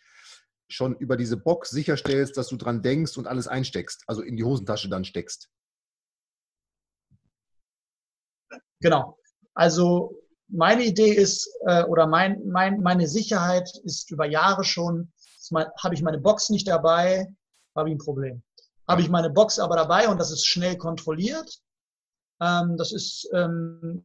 schon 0.69 0.97
über 0.97 1.17
diese 1.17 1.37
Box 1.37 1.71
sicherstellst, 1.71 2.37
dass 2.37 2.49
du 2.49 2.57
dran 2.57 2.83
denkst 2.83 3.17
und 3.17 3.27
alles 3.27 3.49
einsteckst, 3.49 4.05
also 4.07 4.23
in 4.23 4.37
die 4.37 4.45
Hosentasche 4.45 4.89
dann 4.89 5.05
steckst. 5.05 5.49
Genau. 8.81 9.19
Also 9.55 10.23
meine 10.49 10.85
Idee 10.85 11.13
ist, 11.13 11.49
äh, 11.67 11.85
oder 11.85 12.07
mein, 12.07 12.47
mein, 12.47 12.81
meine 12.81 13.09
Sicherheit 13.09 13.71
ist 13.85 14.11
über 14.11 14.27
Jahre 14.27 14.65
schon, 14.65 15.13
habe 15.83 15.95
ich 15.95 16.03
meine 16.03 16.19
Box 16.19 16.51
nicht 16.51 16.69
dabei, 16.69 17.27
habe 17.75 17.89
ich 17.89 17.95
ein 17.95 17.99
Problem. 17.99 18.43
Habe 18.89 19.01
ich 19.01 19.09
meine 19.09 19.31
Box 19.31 19.59
aber 19.59 19.77
dabei 19.77 20.09
und 20.09 20.19
das 20.19 20.31
ist 20.31 20.47
schnell 20.47 20.77
kontrolliert. 20.77 21.61
Ähm, 22.41 22.77
das 22.77 22.93
ist 22.93 23.29
ähm, 23.33 24.05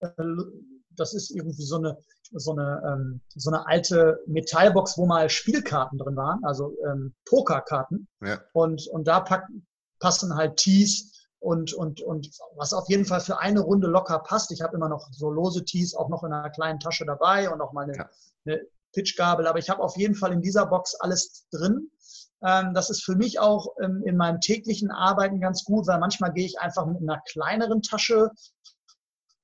äh, 0.00 0.08
das 0.96 1.14
ist 1.14 1.30
irgendwie 1.30 1.62
so 1.62 1.76
eine, 1.76 1.98
so 2.32 2.52
eine, 2.52 2.82
ähm, 2.86 3.20
so 3.34 3.50
eine 3.50 3.66
alte 3.66 4.20
Metallbox, 4.26 4.98
wo 4.98 5.06
mal 5.06 5.28
Spielkarten 5.28 5.98
drin 5.98 6.16
waren, 6.16 6.44
also 6.44 6.76
ähm, 6.86 7.14
Pokerkarten. 7.26 8.08
Ja. 8.22 8.40
Und, 8.52 8.86
und 8.88 9.06
da 9.06 9.20
packen, 9.20 9.66
passen 10.00 10.34
halt 10.34 10.56
Tees 10.56 11.12
und, 11.38 11.74
und, 11.74 12.00
und 12.00 12.30
was 12.56 12.72
auf 12.72 12.88
jeden 12.88 13.04
Fall 13.04 13.20
für 13.20 13.38
eine 13.38 13.60
Runde 13.60 13.86
locker 13.86 14.18
passt. 14.20 14.50
Ich 14.50 14.62
habe 14.62 14.76
immer 14.76 14.88
noch 14.88 15.08
so 15.12 15.30
lose 15.30 15.64
Tees 15.64 15.94
auch 15.94 16.08
noch 16.08 16.24
in 16.24 16.32
einer 16.32 16.50
kleinen 16.50 16.80
Tasche 16.80 17.04
dabei 17.04 17.50
und 17.50 17.60
auch 17.60 17.72
mal 17.72 17.84
eine, 17.84 17.96
ja. 17.96 18.10
eine 18.46 18.62
Pitchgabel. 18.92 19.46
Aber 19.46 19.58
ich 19.58 19.68
habe 19.68 19.82
auf 19.82 19.96
jeden 19.96 20.14
Fall 20.14 20.32
in 20.32 20.40
dieser 20.40 20.66
Box 20.66 20.94
alles 20.94 21.46
drin. 21.50 21.90
Ähm, 22.42 22.74
das 22.74 22.90
ist 22.90 23.04
für 23.04 23.14
mich 23.14 23.40
auch 23.40 23.74
ähm, 23.82 24.02
in 24.04 24.16
meinem 24.16 24.40
täglichen 24.40 24.90
Arbeiten 24.90 25.40
ganz 25.40 25.64
gut, 25.64 25.86
weil 25.86 25.98
manchmal 25.98 26.32
gehe 26.32 26.46
ich 26.46 26.58
einfach 26.60 26.86
mit 26.86 27.00
einer 27.02 27.20
kleineren 27.26 27.82
Tasche 27.82 28.30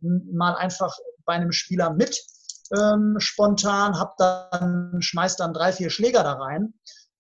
mal 0.00 0.54
einfach 0.54 0.97
bei 1.24 1.34
einem 1.34 1.52
Spieler 1.52 1.92
mit 1.92 2.20
ähm, 2.76 3.16
spontan, 3.18 3.98
hab 3.98 4.16
dann, 4.16 5.00
schmeiß 5.00 5.36
dann 5.36 5.52
drei, 5.52 5.72
vier 5.72 5.90
Schläger 5.90 6.22
da 6.22 6.34
rein 6.34 6.74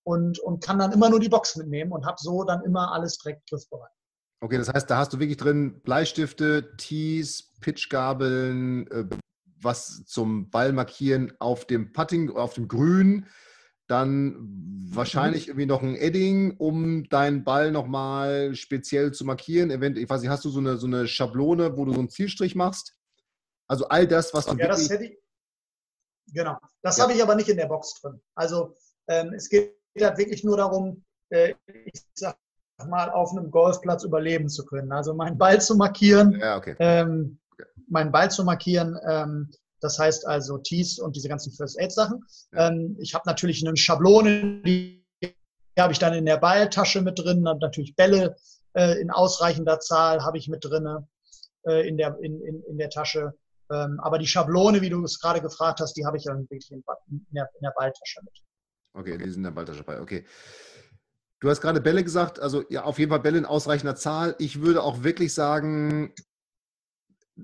und, 0.04 0.38
und 0.38 0.62
kann 0.62 0.78
dann 0.78 0.92
immer 0.92 1.10
nur 1.10 1.20
die 1.20 1.28
Box 1.28 1.56
mitnehmen 1.56 1.92
und 1.92 2.06
habe 2.06 2.16
so 2.18 2.44
dann 2.44 2.62
immer 2.62 2.92
alles 2.92 3.18
direkt 3.18 3.48
griffbereit. 3.48 3.90
Okay, 4.42 4.56
das 4.56 4.68
heißt, 4.68 4.88
da 4.88 4.96
hast 4.96 5.12
du 5.12 5.18
wirklich 5.18 5.36
drin 5.36 5.80
Bleistifte, 5.82 6.76
Tees, 6.76 7.52
Pitchgabeln, 7.60 8.86
äh, 8.90 9.04
was 9.62 10.04
zum 10.06 10.48
Ball 10.48 10.72
markieren 10.72 11.32
auf 11.38 11.66
dem 11.66 11.92
Putting, 11.92 12.30
auf 12.30 12.54
dem 12.54 12.66
Grün, 12.66 13.26
dann 13.86 14.36
wahrscheinlich 14.92 15.48
irgendwie 15.48 15.66
noch 15.66 15.82
ein 15.82 15.96
Edding, 15.96 16.56
um 16.56 17.08
deinen 17.08 17.44
Ball 17.44 17.72
nochmal 17.72 18.54
speziell 18.54 19.12
zu 19.12 19.24
markieren. 19.24 19.70
Eventuell, 19.70 20.04
ich 20.04 20.08
weiß 20.08 20.20
nicht, 20.22 20.30
hast 20.30 20.44
du 20.44 20.48
so 20.48 20.60
eine, 20.60 20.76
so 20.76 20.86
eine 20.86 21.06
Schablone, 21.08 21.76
wo 21.76 21.84
du 21.84 21.92
so 21.92 21.98
einen 21.98 22.08
Zielstrich 22.08 22.54
machst? 22.54 22.94
Also 23.70 23.86
all 23.88 24.04
das, 24.04 24.34
was 24.34 24.46
du. 24.46 24.56
Ja, 24.56 24.66
das 24.66 24.90
hätte 24.90 25.04
ich. 25.04 25.18
Genau. 26.32 26.58
Das 26.82 26.96
ja. 26.96 27.04
habe 27.04 27.12
ich 27.12 27.22
aber 27.22 27.36
nicht 27.36 27.48
in 27.48 27.56
der 27.56 27.66
Box 27.66 28.00
drin. 28.00 28.20
Also 28.34 28.74
ähm, 29.06 29.32
es 29.32 29.48
geht 29.48 29.76
halt 30.00 30.18
wirklich 30.18 30.42
nur 30.42 30.56
darum, 30.56 31.04
äh, 31.28 31.54
ich 31.84 32.02
sag 32.14 32.36
mal, 32.88 33.10
auf 33.10 33.30
einem 33.30 33.52
Golfplatz 33.52 34.02
überleben 34.02 34.48
zu 34.48 34.64
können. 34.64 34.90
Also 34.90 35.14
meinen 35.14 35.38
Ball 35.38 35.60
zu 35.60 35.76
markieren. 35.76 36.36
Ja, 36.40 36.56
okay. 36.56 36.74
Ähm, 36.80 37.38
meinen 37.86 38.10
Ball 38.10 38.28
zu 38.28 38.42
markieren. 38.42 38.98
Ähm, 39.06 39.52
das 39.80 40.00
heißt 40.00 40.26
also 40.26 40.58
Tees 40.58 40.98
und 40.98 41.14
diese 41.14 41.28
ganzen 41.28 41.52
First 41.52 41.78
Aid 41.78 41.92
Sachen. 41.92 42.24
Ähm, 42.52 42.96
ich 42.98 43.14
habe 43.14 43.22
natürlich 43.26 43.64
eine 43.64 43.76
Schablone, 43.76 44.62
die 44.64 45.06
habe 45.78 45.92
ich 45.92 46.00
dann 46.00 46.14
in 46.14 46.26
der 46.26 46.38
Balltasche 46.38 47.02
mit 47.02 47.20
drin. 47.20 47.44
Dann 47.44 47.58
natürlich 47.58 47.94
Bälle 47.94 48.34
äh, 48.72 49.00
in 49.00 49.12
ausreichender 49.12 49.78
Zahl 49.78 50.24
habe 50.24 50.38
ich 50.38 50.48
mit 50.48 50.64
drin 50.64 51.06
äh, 51.68 51.86
in, 51.88 51.96
der, 51.96 52.18
in, 52.20 52.40
in, 52.40 52.64
in 52.64 52.78
der 52.78 52.90
Tasche. 52.90 53.32
Ähm, 53.70 54.00
aber 54.02 54.18
die 54.18 54.26
Schablone, 54.26 54.80
wie 54.80 54.90
du 54.90 55.02
es 55.04 55.20
gerade 55.20 55.40
gefragt 55.40 55.80
hast, 55.80 55.94
die 55.94 56.04
habe 56.04 56.16
ich 56.16 56.24
dann 56.24 56.40
wirklich 56.50 56.70
in, 56.72 56.82
der, 57.30 57.48
in 57.54 57.62
der 57.62 57.72
Balltasche 57.76 58.20
mit. 58.22 58.42
Okay, 58.94 59.16
die 59.16 59.24
sind 59.24 59.38
in 59.38 59.44
der 59.44 59.50
Balltasche 59.52 59.84
bei. 59.84 60.00
Okay. 60.00 60.24
Du 61.38 61.48
hast 61.48 61.60
gerade 61.60 61.80
Bälle 61.80 62.04
gesagt, 62.04 62.38
also 62.38 62.64
ja, 62.68 62.84
auf 62.84 62.98
jeden 62.98 63.10
Fall 63.10 63.20
Bälle 63.20 63.38
in 63.38 63.46
ausreichender 63.46 63.96
Zahl. 63.96 64.34
Ich 64.38 64.60
würde 64.60 64.82
auch 64.82 65.04
wirklich 65.04 65.32
sagen, 65.32 66.12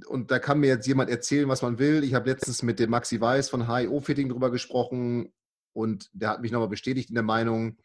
und 0.06 0.30
da 0.30 0.38
kann 0.38 0.60
mir 0.60 0.66
jetzt 0.66 0.86
jemand 0.86 1.08
erzählen, 1.08 1.48
was 1.48 1.62
man 1.62 1.78
will. 1.78 2.04
Ich 2.04 2.12
habe 2.12 2.28
letztens 2.28 2.62
mit 2.62 2.78
dem 2.78 2.90
Maxi 2.90 3.20
Weiß 3.20 3.48
von 3.48 3.72
HIO 3.72 4.00
Fitting 4.00 4.28
drüber 4.28 4.50
gesprochen 4.50 5.32
und 5.72 6.10
der 6.12 6.30
hat 6.30 6.40
mich 6.40 6.52
nochmal 6.52 6.68
bestätigt 6.68 7.08
in 7.08 7.14
der 7.14 7.24
Meinung, 7.24 7.78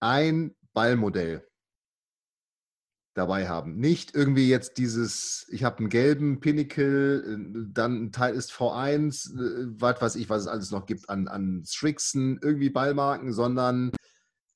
ein 0.00 0.54
Ballmodell 0.74 1.46
dabei 3.16 3.48
haben. 3.48 3.76
Nicht 3.76 4.14
irgendwie 4.14 4.48
jetzt 4.48 4.76
dieses, 4.76 5.46
ich 5.48 5.64
habe 5.64 5.78
einen 5.78 5.88
gelben 5.88 6.40
Pinnacle, 6.40 7.38
dann 7.72 8.04
ein 8.04 8.12
Teil 8.12 8.34
ist 8.34 8.52
V1, 8.52 9.32
äh, 9.34 9.66
was 9.80 10.02
weiß 10.02 10.16
ich, 10.16 10.28
was 10.28 10.42
es 10.42 10.48
alles 10.48 10.70
noch 10.70 10.84
gibt 10.84 11.08
an, 11.08 11.26
an 11.26 11.64
Strixen, 11.66 12.38
irgendwie 12.42 12.68
Ballmarken, 12.68 13.32
sondern 13.32 13.90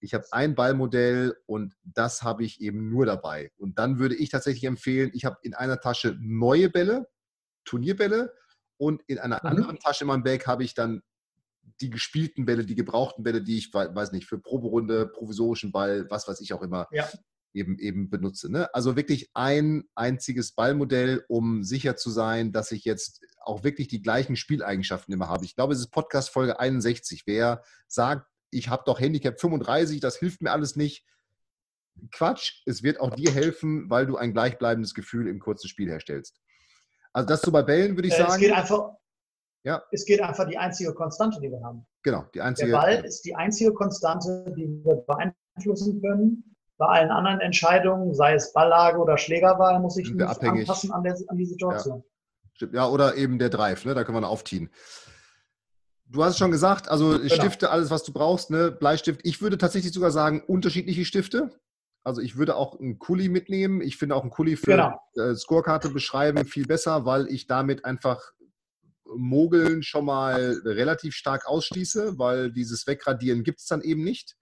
ich 0.01 0.13
habe 0.13 0.27
ein 0.33 0.55
Ballmodell 0.55 1.37
und 1.47 1.75
das 1.85 2.23
habe 2.23 2.45
ich 2.45 2.61
eben 2.61 2.91
nur 2.91 3.07
dabei. 3.07 3.51
Und 3.57 3.79
dann 3.79 3.99
würde 3.99 4.15
ich 4.15 4.29
tatsächlich 4.29 4.65
empfehlen, 4.65 5.11
ich 5.15 5.25
habe 5.25 5.39
in 5.43 5.55
einer 5.55 5.81
Tasche 5.81 6.19
neue 6.21 6.69
Bälle, 6.69 7.09
Turnierbälle 7.65 8.33
und 8.77 9.03
in 9.07 9.19
einer 9.19 9.41
mhm. 9.43 9.49
anderen 9.49 9.79
Tasche 9.79 10.05
in 10.05 10.09
meinem 10.09 10.23
Bag 10.23 10.47
habe 10.47 10.65
ich 10.65 10.75
dann 10.75 11.03
die 11.81 11.89
gespielten 11.89 12.45
Bälle, 12.45 12.67
die 12.67 12.75
gebrauchten 12.75 13.23
Bälle, 13.23 13.43
die 13.43 13.57
ich, 13.57 13.73
weiß 13.73 14.13
nicht, 14.13 14.27
für 14.27 14.39
Proberunde, 14.39 15.07
provisorischen 15.07 15.73
Ball, 15.73 16.07
was 16.11 16.29
weiß 16.29 16.43
ich 16.43 16.53
auch 16.53 16.63
immer, 16.63 16.89
ja. 16.91 17.09
Eben, 17.53 17.79
eben 17.79 18.11
benutze. 18.11 18.51
Ne? 18.51 18.73
Also 18.75 18.97
wirklich 18.97 19.31
ein 19.35 19.85
einziges 19.95 20.53
Ballmodell, 20.53 21.25
um 21.29 21.63
sicher 21.63 21.97
zu 21.97 22.11
sein, 22.11 22.53
dass 22.53 22.73
ich 22.73 22.85
jetzt 22.85 23.25
auch 23.41 23.65
wirklich 23.65 23.89
die 23.89 24.03
gleichen 24.03 24.37
Spieleigenschaften 24.37 25.13
immer 25.13 25.29
habe. 25.29 25.45
Ich 25.45 25.57
glaube, 25.57 25.73
es 25.73 25.81
ist 25.81 25.91
Podcast 25.91 26.31
Folge 26.31 26.61
61. 26.61 27.25
Wer 27.27 27.63
sagt, 27.89 28.27
ich 28.51 28.69
habe 28.69 28.83
doch 28.87 29.01
Handicap 29.01 29.41
35, 29.41 30.01
das 30.01 30.17
hilft 30.17 30.43
mir 30.43 30.53
alles 30.53 30.77
nicht. 30.77 31.05
Quatsch, 32.13 32.63
es 32.67 32.83
wird 32.83 33.01
auch 33.01 33.15
dir 33.15 33.31
helfen, 33.33 33.91
weil 33.91 34.07
du 34.07 34.17
ein 34.17 34.33
gleichbleibendes 34.33 34.95
Gefühl 34.95 35.29
im 35.29 35.39
kurzen 35.39 35.69
Spiel 35.69 35.89
herstellst. 35.89 36.41
Also 37.13 37.29
das 37.29 37.43
so 37.43 37.51
bei 37.51 37.63
Bällen 37.63 37.97
würde 37.97 38.09
ich 38.09 38.15
sagen. 38.15 38.33
Es 38.33 38.39
geht 38.39 38.53
einfach, 38.53 38.91
ja. 39.65 39.83
es 39.91 40.05
geht 40.05 40.21
einfach 40.21 40.49
die 40.49 40.57
einzige 40.57 40.95
Konstante, 40.95 41.41
die 41.41 41.51
wir 41.51 41.63
haben. 41.63 41.87
Genau, 42.03 42.25
die 42.35 42.41
einzige. 42.41 42.71
Der 42.71 42.79
Ball 42.79 43.05
ist 43.05 43.23
die 43.23 43.35
einzige 43.35 43.73
Konstante, 43.73 44.53
die 44.57 44.83
wir 44.85 45.05
beeinflussen 45.07 46.01
können. 46.01 46.57
Bei 46.81 46.87
allen 46.87 47.11
anderen 47.11 47.41
Entscheidungen, 47.41 48.15
sei 48.15 48.33
es 48.33 48.55
Balllage 48.55 48.97
oder 48.99 49.19
Schlägerwahl, 49.19 49.79
muss 49.81 49.99
ich 49.99 50.11
mich 50.15 50.27
anpassen 50.27 50.91
an, 50.93 51.03
der, 51.03 51.15
an 51.29 51.37
die 51.37 51.45
Situation. 51.45 52.03
Ja. 52.59 52.69
Ja, 52.73 52.89
oder 52.89 53.17
eben 53.17 53.39
der 53.39 53.51
Drive, 53.51 53.85
ne? 53.85 53.93
da 53.93 54.03
können 54.03 54.17
wir 54.17 54.23
noch 54.23 54.31
aufziehen. 54.31 54.71
Du 56.07 56.25
hast 56.25 56.33
es 56.33 56.39
schon 56.39 56.51
gesagt, 56.51 56.89
also 56.89 57.19
genau. 57.19 57.35
Stifte, 57.35 57.71
alles, 57.71 57.91
was 57.91 58.03
du 58.03 58.15
brauchst, 58.15 58.49
ne? 58.51 58.73
Bleistift. 58.73 59.21
Ich 59.25 59.43
würde 59.43 59.59
tatsächlich 59.59 59.93
sogar 59.93 60.11
sagen, 60.11 60.43
unterschiedliche 60.47 61.05
Stifte. 61.05 61.51
Also 62.03 62.23
ich 62.23 62.37
würde 62.37 62.57
auch 62.57 62.81
einen 62.81 62.99
Kuli 62.99 63.29
mitnehmen. 63.29 63.83
Ich 63.83 63.99
finde 63.99 64.15
auch 64.15 64.23
einen 64.23 64.31
Kuli 64.31 64.57
für 64.57 64.71
genau. 64.73 64.99
äh, 65.17 65.35
Scorekarte 65.35 65.91
beschreiben 65.91 66.47
viel 66.47 66.67
besser, 66.67 67.05
weil 67.05 67.29
ich 67.29 67.47
damit 67.47 67.85
einfach 67.85 68.33
Mogeln 69.15 69.83
schon 69.83 70.07
mal 70.07 70.61
relativ 70.65 71.15
stark 71.15 71.47
ausschließe, 71.47 72.19
weil 72.19 72.51
dieses 72.53 72.87
Wegradieren 72.87 73.45
gibt 73.45 73.61
es 73.61 73.67
dann 73.67 73.83
eben 73.83 74.03
nicht. 74.03 74.37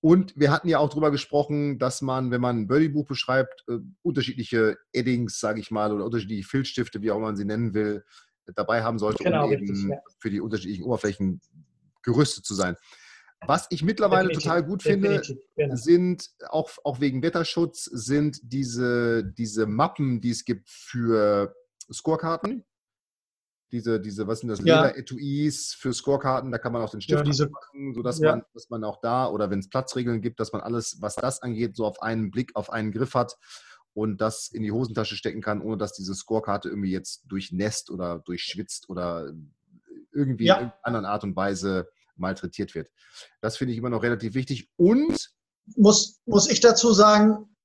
Und 0.00 0.32
wir 0.36 0.52
hatten 0.52 0.68
ja 0.68 0.78
auch 0.78 0.90
darüber 0.90 1.10
gesprochen, 1.10 1.78
dass 1.78 2.02
man, 2.02 2.30
wenn 2.30 2.40
man 2.40 2.60
ein 2.60 2.66
Birdie-Buch 2.68 3.06
beschreibt, 3.06 3.64
äh, 3.68 3.78
unterschiedliche 4.02 4.76
Eddings, 4.92 5.40
sage 5.40 5.60
ich 5.60 5.70
mal, 5.70 5.92
oder 5.92 6.04
unterschiedliche 6.04 6.48
Filzstifte, 6.48 7.02
wie 7.02 7.10
auch 7.10 7.18
man 7.18 7.36
sie 7.36 7.44
nennen 7.44 7.74
will, 7.74 8.04
dabei 8.54 8.82
haben 8.82 8.98
sollte, 8.98 9.24
genau, 9.24 9.44
um 9.44 9.50
richtig, 9.50 9.70
eben 9.70 9.90
ja. 9.90 9.98
für 10.20 10.30
die 10.30 10.40
unterschiedlichen 10.40 10.84
Oberflächen 10.84 11.40
gerüstet 12.02 12.46
zu 12.46 12.54
sein. 12.54 12.76
Was 13.46 13.66
ich 13.70 13.82
mittlerweile 13.82 14.28
Definitiv. 14.28 14.44
total 14.44 14.64
gut 14.64 14.82
finde, 14.82 15.22
genau. 15.56 15.76
sind 15.76 16.30
auch, 16.48 16.70
auch 16.82 17.00
wegen 17.00 17.22
Wetterschutz, 17.22 17.84
sind 17.84 18.40
diese, 18.42 19.24
diese 19.24 19.66
Mappen, 19.66 20.20
die 20.20 20.30
es 20.30 20.44
gibt 20.44 20.68
für 20.68 21.54
Scorekarten. 21.92 22.64
Diese, 23.70 24.00
diese, 24.00 24.26
was 24.26 24.40
sind 24.40 24.48
das, 24.48 24.60
ja. 24.60 24.82
Leder-Etuis 24.82 25.74
für 25.78 25.92
Scorekarten, 25.92 26.50
da 26.50 26.58
kann 26.58 26.72
man 26.72 26.82
auch 26.82 26.90
den 26.90 27.02
Stift 27.02 27.18
ja, 27.18 27.24
diese, 27.24 27.48
machen, 27.48 27.94
sodass 27.94 28.18
ja. 28.18 28.32
man, 28.32 28.42
dass 28.54 28.70
man 28.70 28.82
auch 28.82 29.00
da 29.00 29.28
oder 29.28 29.50
wenn 29.50 29.58
es 29.58 29.68
Platzregeln 29.68 30.22
gibt, 30.22 30.40
dass 30.40 30.52
man 30.52 30.62
alles, 30.62 30.98
was 31.00 31.16
das 31.16 31.42
angeht, 31.42 31.76
so 31.76 31.84
auf 31.84 32.00
einen 32.00 32.30
Blick, 32.30 32.52
auf 32.54 32.70
einen 32.70 32.92
Griff 32.92 33.14
hat 33.14 33.36
und 33.92 34.20
das 34.20 34.48
in 34.48 34.62
die 34.62 34.72
Hosentasche 34.72 35.16
stecken 35.16 35.42
kann, 35.42 35.60
ohne 35.60 35.76
dass 35.76 35.92
diese 35.92 36.14
Scorekarte 36.14 36.68
irgendwie 36.68 36.92
jetzt 36.92 37.24
durchnässt 37.26 37.90
oder 37.90 38.20
durchschwitzt 38.20 38.88
oder 38.88 39.32
irgendwie 40.12 40.46
ja. 40.46 40.54
in 40.54 40.60
irgendeiner 40.60 40.84
anderen 40.86 41.04
Art 41.06 41.24
und 41.24 41.36
Weise 41.36 41.88
malträtiert 42.16 42.74
wird. 42.74 42.88
Das 43.40 43.56
finde 43.56 43.72
ich 43.72 43.78
immer 43.78 43.90
noch 43.90 44.02
relativ 44.02 44.34
wichtig. 44.34 44.70
Und 44.76 45.30
muss, 45.76 46.20
muss 46.26 46.48
ich 46.48 46.60
dazu 46.60 46.92
sagen, 46.92 47.56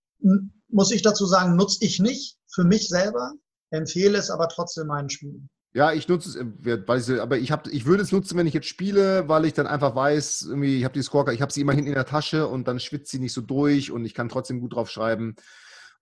muss 0.69 0.91
ich 0.91 1.01
dazu 1.01 1.25
sagen, 1.25 1.55
nutze 1.55 1.77
ich 1.81 1.99
nicht 1.99 2.37
für 2.47 2.63
mich 2.63 2.87
selber, 2.87 3.33
empfehle 3.69 4.17
es 4.17 4.29
aber 4.29 4.49
trotzdem 4.49 4.87
meinen 4.87 5.09
Spielen. 5.09 5.49
Ja, 5.73 5.91
ich 5.91 6.07
nutze 6.07 6.29
es, 6.29 6.35
äh, 6.35 6.87
weil 6.87 6.99
ich, 6.99 7.21
aber 7.21 7.37
ich, 7.37 7.51
hab, 7.51 7.67
ich 7.67 7.85
würde 7.85 8.03
es 8.03 8.11
nutzen, 8.11 8.37
wenn 8.37 8.45
ich 8.45 8.53
jetzt 8.53 8.67
spiele, 8.67 9.27
weil 9.27 9.45
ich 9.45 9.53
dann 9.53 9.65
einfach 9.65 9.95
weiß, 9.95 10.43
irgendwie, 10.49 10.77
ich 10.77 10.83
habe 10.83 10.93
die 10.93 11.01
Scorecard, 11.01 11.35
ich 11.35 11.41
habe 11.41 11.51
sie 11.51 11.61
immer 11.61 11.73
hinten 11.73 11.87
in 11.87 11.95
der 11.95 12.05
Tasche 12.05 12.47
und 12.47 12.67
dann 12.67 12.79
schwitzt 12.79 13.11
sie 13.11 13.19
nicht 13.19 13.33
so 13.33 13.41
durch 13.41 13.91
und 13.91 14.05
ich 14.05 14.13
kann 14.13 14.29
trotzdem 14.29 14.59
gut 14.59 14.75
drauf 14.75 14.89
schreiben. 14.89 15.35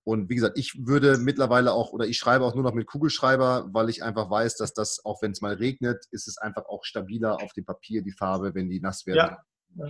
Und 0.03 0.29
wie 0.29 0.35
gesagt, 0.35 0.57
ich 0.57 0.85
würde 0.85 1.17
mittlerweile 1.19 1.73
auch, 1.73 1.93
oder 1.93 2.05
ich 2.05 2.17
schreibe 2.17 2.43
auch 2.43 2.55
nur 2.55 2.63
noch 2.63 2.73
mit 2.73 2.87
Kugelschreiber, 2.87 3.69
weil 3.71 3.89
ich 3.89 4.03
einfach 4.03 4.29
weiß, 4.29 4.57
dass 4.57 4.73
das, 4.73 5.05
auch 5.05 5.21
wenn 5.21 5.31
es 5.31 5.41
mal 5.41 5.53
regnet, 5.53 6.05
ist 6.11 6.27
es 6.27 6.37
einfach 6.37 6.65
auch 6.65 6.83
stabiler 6.83 7.41
auf 7.41 7.53
dem 7.53 7.65
Papier, 7.65 8.01
die 8.01 8.11
Farbe, 8.11 8.55
wenn 8.55 8.67
die 8.67 8.81
nass 8.81 9.05
werden. 9.05 9.37
Ja. 9.75 9.87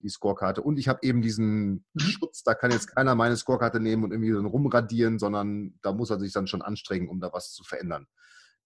Die 0.00 0.08
Scorekarte. 0.08 0.62
Und 0.62 0.78
ich 0.78 0.88
habe 0.88 1.00
eben 1.02 1.22
diesen 1.22 1.84
mhm. 1.92 2.00
Schutz, 2.00 2.42
da 2.42 2.54
kann 2.54 2.72
jetzt 2.72 2.88
keiner 2.88 3.14
meine 3.14 3.36
Scorekarte 3.36 3.78
nehmen 3.78 4.02
und 4.02 4.10
irgendwie 4.10 4.32
dann 4.32 4.46
rumradieren, 4.46 5.18
sondern 5.18 5.78
da 5.82 5.92
muss 5.92 6.10
er 6.10 6.18
sich 6.18 6.32
dann 6.32 6.48
schon 6.48 6.62
anstrengen, 6.62 7.08
um 7.08 7.20
da 7.20 7.32
was 7.32 7.52
zu 7.52 7.62
verändern. 7.62 8.08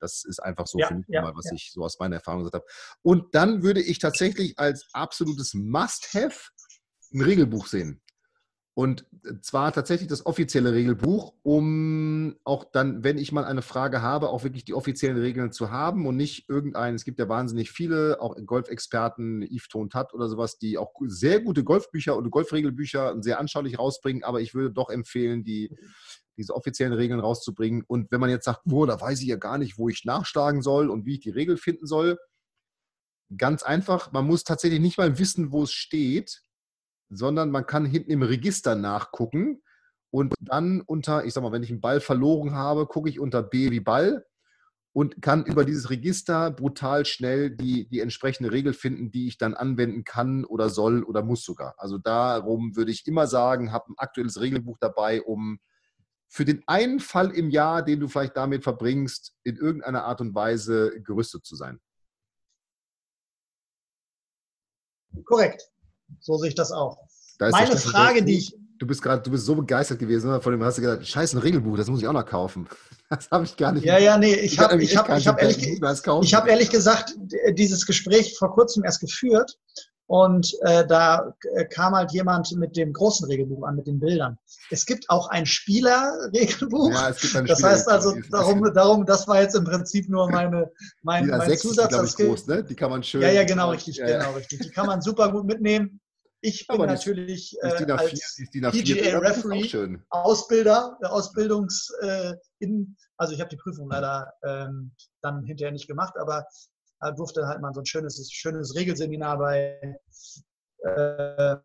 Das 0.01 0.25
ist 0.25 0.41
einfach 0.41 0.67
so, 0.67 0.79
ja, 0.79 0.89
für 0.89 1.03
ja, 1.09 1.23
mal, 1.23 1.35
was 1.35 1.47
ja. 1.47 1.55
ich 1.55 1.73
so 1.73 1.83
aus 1.83 1.99
meiner 1.99 2.17
Erfahrung 2.17 2.41
gesagt 2.41 2.55
habe. 2.55 2.67
Und 3.03 3.35
dann 3.35 3.63
würde 3.63 3.81
ich 3.83 3.99
tatsächlich 3.99 4.59
als 4.59 4.89
absolutes 4.93 5.55
Must-Have 5.55 6.51
ein 7.13 7.21
Regelbuch 7.21 7.67
sehen. 7.67 8.03
Und 8.79 9.07
zwar 9.41 9.73
tatsächlich 9.73 10.07
das 10.07 10.27
offizielle 10.27 10.75
Regelbuch, 10.75 11.33
um 11.43 12.37
auch 12.45 12.65
dann, 12.71 13.03
wenn 13.03 13.17
ich 13.17 13.33
mal 13.33 13.47
eine 13.47 13.63
Frage 13.63 14.03
habe, 14.03 14.29
auch 14.29 14.45
wirklich 14.45 14.67
die 14.67 14.75
offiziellen 14.75 15.17
Regeln 15.17 15.51
zu 15.51 15.71
haben 15.71 16.07
und 16.07 16.17
nicht 16.17 16.51
irgendeinen, 16.51 16.95
es 16.95 17.07
gibt 17.07 17.19
ja 17.19 17.27
wahnsinnig 17.27 17.71
viele, 17.71 18.21
auch 18.21 18.37
Golfexperten, 18.45 19.41
Yves 19.41 19.69
Tontat 19.69 20.13
oder 20.13 20.29
sowas, 20.29 20.59
die 20.59 20.77
auch 20.77 20.93
sehr 21.07 21.41
gute 21.41 21.65
Golfbücher 21.65 22.19
und 22.19 22.31
Golfregelbücher 22.31 23.17
sehr 23.23 23.41
anschaulich 23.41 23.79
rausbringen, 23.79 24.25
aber 24.25 24.43
ich 24.43 24.55
würde 24.55 24.73
doch 24.73 24.91
empfehlen, 24.91 25.43
die, 25.43 25.75
diese 26.37 26.55
offiziellen 26.55 26.95
Regeln 26.95 27.21
rauszubringen. 27.21 27.85
Und 27.87 28.11
wenn 28.11 28.21
man 28.21 28.31
jetzt 28.31 28.45
sagt, 28.45 28.61
wo, 28.65 28.87
da 28.87 29.01
weiß 29.01 29.21
ich 29.23 29.29
ja 29.29 29.37
gar 29.37 29.59
nicht, 29.59 29.79
wo 29.79 29.89
ich 29.89 30.05
nachschlagen 30.05 30.63
soll 30.63 30.91
und 30.91 31.07
wie 31.07 31.15
ich 31.15 31.21
die 31.21 31.31
Regel 31.31 31.57
finden 31.57 31.87
soll, 31.87 32.19
ganz 33.37 33.63
einfach, 33.63 34.13
man 34.13 34.27
muss 34.27 34.45
tatsächlich 34.45 34.81
nicht 34.81 34.99
mal 34.99 35.19
wissen, 35.19 35.53
wo 35.53 35.65
es 35.65 35.73
steht, 35.73 36.43
sondern 37.09 37.51
man 37.51 37.67
kann 37.67 37.85
hinten 37.85 38.11
im 38.11 38.23
Register 38.23 38.75
nachgucken 38.75 39.63
und 40.11 40.35
dann 40.41 40.81
unter, 40.81 41.25
ich 41.25 41.35
sag 41.35 41.43
mal, 41.43 41.53
wenn 41.53 41.63
ich 41.63 41.71
einen 41.71 41.81
Ball 41.81 42.01
verloren 42.01 42.55
habe, 42.55 42.87
gucke 42.87 43.09
ich 43.09 43.21
unter 43.21 43.43
B 43.43 43.71
wie 43.71 43.81
Ball 43.81 44.25
und 44.93 45.21
kann 45.21 45.45
über 45.45 45.65
dieses 45.65 45.91
Register 45.91 46.51
brutal 46.51 47.05
schnell 47.05 47.51
die, 47.51 47.87
die 47.89 48.01
entsprechende 48.01 48.51
Regel 48.51 48.73
finden, 48.73 49.11
die 49.11 49.29
ich 49.29 49.37
dann 49.37 49.55
anwenden 49.55 50.05
kann 50.05 50.45
oder 50.45 50.71
soll 50.71 51.03
oder 51.03 51.23
muss 51.23 51.45
sogar. 51.45 51.75
Also 51.77 51.99
darum 51.99 52.77
würde 52.77 52.93
ich 52.93 53.07
immer 53.07 53.27
sagen, 53.27 53.73
habe 53.73 53.93
ein 53.93 53.99
aktuelles 53.99 54.41
Regelbuch 54.41 54.79
dabei, 54.81 55.21
um 55.21 55.59
für 56.29 56.45
den 56.45 56.63
einen 56.67 57.01
Fall 57.01 57.31
im 57.31 57.51
Jahr, 57.51 57.83
den 57.83 58.01
du 58.01 58.09
vielleicht 58.09 58.37
damit 58.37 58.63
verbringst, 58.65 59.35
in 59.45 59.57
irgendeiner 59.57 60.05
Art 60.05 60.21
und 60.21 60.35
Weise 60.35 61.01
gerüstet 61.03 61.45
zu 61.45 61.57
sein. 61.57 61.81
Korrekt. 65.25 65.63
So 66.21 66.37
sehe 66.37 66.51
ich 66.51 66.55
das 66.55 66.73
auch. 66.73 66.99
Da 67.39 67.51
Meine 67.51 67.77
Frage, 67.77 68.23
die 68.23 68.39
ich. 68.39 68.57
Du 68.79 68.87
bist 68.87 69.01
gerade, 69.01 69.23
du 69.23 69.31
bist 69.31 69.47
so 69.47 69.55
begeistert 69.55 69.99
gewesen, 69.99 70.39
von 70.43 70.53
dem 70.53 70.63
hast 70.63 70.77
du 70.77 70.83
gesagt, 70.83 71.07
scheiße, 71.07 71.39
ein 71.39 71.41
Regelbuch, 71.41 71.79
das 71.79 71.89
muss 71.89 72.03
ich 72.03 72.09
auch 72.09 72.13
noch 72.13 72.27
kaufen. 72.27 72.69
Das 73.09 73.31
habe 73.31 73.45
ich 73.45 73.57
gar 73.57 73.71
nicht. 73.71 73.85
Ja, 73.85 73.99
ja, 73.99 74.19
nee, 74.19 74.35
ich 74.35 74.59
habe 74.59 74.83
ich 74.83 74.97
hab, 74.97 75.09
ich 75.17 75.29
hab 75.29 75.41
ehrlich, 75.41 75.65
ich 75.65 76.35
hab 76.35 76.49
ehrlich 76.49 76.71
gesagt 76.71 77.15
dieses 77.53 77.87
Gespräch 77.87 78.37
vor 78.37 78.53
kurzem 78.53 78.83
erst 78.83 79.01
geführt 79.01 79.57
und 80.07 80.57
äh, 80.61 80.87
da 80.87 81.35
äh, 81.55 81.65
kam 81.65 81.95
halt 81.95 82.13
jemand 82.13 82.53
mit 82.53 82.77
dem 82.77 82.93
großen 82.93 83.27
Regelbuch 83.27 83.67
an, 83.67 83.77
mit 83.77 83.87
den 83.89 83.99
Bildern. 83.99 84.39
Es 84.71 84.87
gibt 84.87 85.11
auch 85.11 85.29
ein 85.29 85.47
Spielerregelbuch. 85.47 86.93
Ja, 86.93 87.09
es 87.09 87.21
gibt 87.21 87.35
ein 87.35 87.47
Das 87.47 87.63
heißt 87.63 87.89
also, 87.89 88.17
darum, 88.31 88.73
darum, 88.73 89.05
das 89.05 89.27
war 89.27 89.41
jetzt 89.41 89.57
im 89.57 89.65
Prinzip 89.65 90.09
nur 90.09 90.31
meine, 90.31 90.71
mein, 91.03 91.27
mein 91.27 91.59
Zusatz. 91.59 91.93
Ist, 91.97 92.21
ich, 92.21 92.27
groß, 92.27 92.47
ne? 92.47 92.63
Die 92.63 92.77
kann 92.77 92.91
man 92.91 93.03
schön. 93.03 93.23
Ja, 93.23 93.31
ja, 93.31 93.45
genau, 93.45 93.71
richtig, 93.71 93.97
ja, 93.97 94.07
genau, 94.07 94.33
richtig. 94.33 94.61
Die 94.61 94.71
kann 94.71 94.87
man 94.87 95.03
super 95.03 95.33
gut 95.33 95.45
mitnehmen. 95.45 96.01
Ich 96.41 96.67
bin 96.69 96.81
natürlich 96.83 97.57
äh, 97.63 97.91
als 97.93 98.37
PGA 98.61 99.19
Referee 99.19 99.99
Ausbilder, 100.11 100.97
äh, 101.03 101.07
Ausbildungs, 101.07 101.91
äh, 102.03 102.35
in, 102.61 102.97
also 103.17 103.35
ich 103.35 103.41
habe 103.41 103.49
die 103.49 103.57
Prüfung 103.57 103.91
leider 103.91 104.33
ähm, 104.45 104.93
dann 105.23 105.43
hinterher 105.43 105.73
nicht 105.73 105.89
gemacht, 105.89 106.15
aber 106.17 106.47
äh, 107.01 107.13
durfte 107.15 107.47
halt 107.47 107.61
mal 107.61 107.73
so 107.75 107.81
ein 107.81 107.87
schönes, 107.87 108.31
schönes 108.33 108.75
Regelseminar 108.75 109.39
bei, 109.39 109.99
äh, 110.79 111.57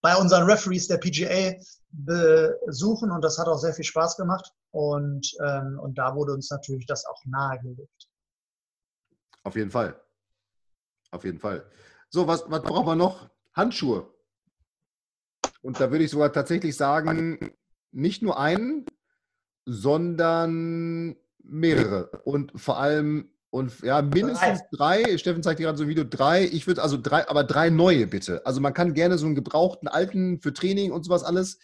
bei 0.00 0.16
unseren 0.16 0.44
Referees 0.44 0.88
der 0.88 0.98
PGA 0.98 1.54
besuchen 1.90 3.10
und 3.10 3.22
das 3.22 3.38
hat 3.38 3.46
auch 3.46 3.58
sehr 3.58 3.74
viel 3.74 3.84
Spaß 3.84 4.16
gemacht 4.16 4.50
und, 4.70 5.32
ähm, 5.44 5.78
und 5.80 5.96
da 5.96 6.14
wurde 6.14 6.32
uns 6.32 6.50
natürlich 6.50 6.86
das 6.86 7.04
auch 7.06 7.22
nahegelegt. 7.26 8.08
Auf 9.44 9.56
jeden 9.56 9.70
Fall. 9.70 10.00
Auf 11.10 11.24
jeden 11.24 11.38
Fall. 11.38 11.66
So, 12.08 12.26
was, 12.26 12.44
was 12.48 12.62
brauchen 12.62 12.86
wir 12.86 12.96
noch? 12.96 13.30
Handschuhe. 13.54 14.12
Und 15.60 15.78
da 15.78 15.90
würde 15.90 16.04
ich 16.04 16.10
sogar 16.10 16.32
tatsächlich 16.32 16.76
sagen, 16.76 17.54
nicht 17.92 18.22
nur 18.22 18.38
einen, 18.38 18.86
sondern 19.64 21.16
mehrere. 21.42 22.10
Und 22.24 22.52
vor 22.60 22.78
allem, 22.78 23.30
und 23.52 23.82
ja, 23.82 24.00
mindestens 24.00 24.62
drei. 24.72 25.02
drei. 25.02 25.18
Steffen 25.18 25.42
zeigt 25.42 25.60
dir 25.60 25.64
gerade 25.64 25.76
so 25.76 25.84
ein 25.84 25.90
Video, 25.90 26.04
drei. 26.04 26.44
Ich 26.44 26.66
würde 26.66 26.82
also 26.82 26.96
drei, 26.96 27.28
aber 27.28 27.44
drei 27.44 27.68
neue 27.68 28.06
bitte. 28.06 28.46
Also 28.46 28.62
man 28.62 28.72
kann 28.72 28.94
gerne 28.94 29.18
so 29.18 29.26
einen 29.26 29.34
gebrauchten 29.34 29.88
alten 29.88 30.40
für 30.40 30.54
Training 30.54 30.90
und 30.90 31.04
sowas 31.04 31.22
alles. 31.22 31.58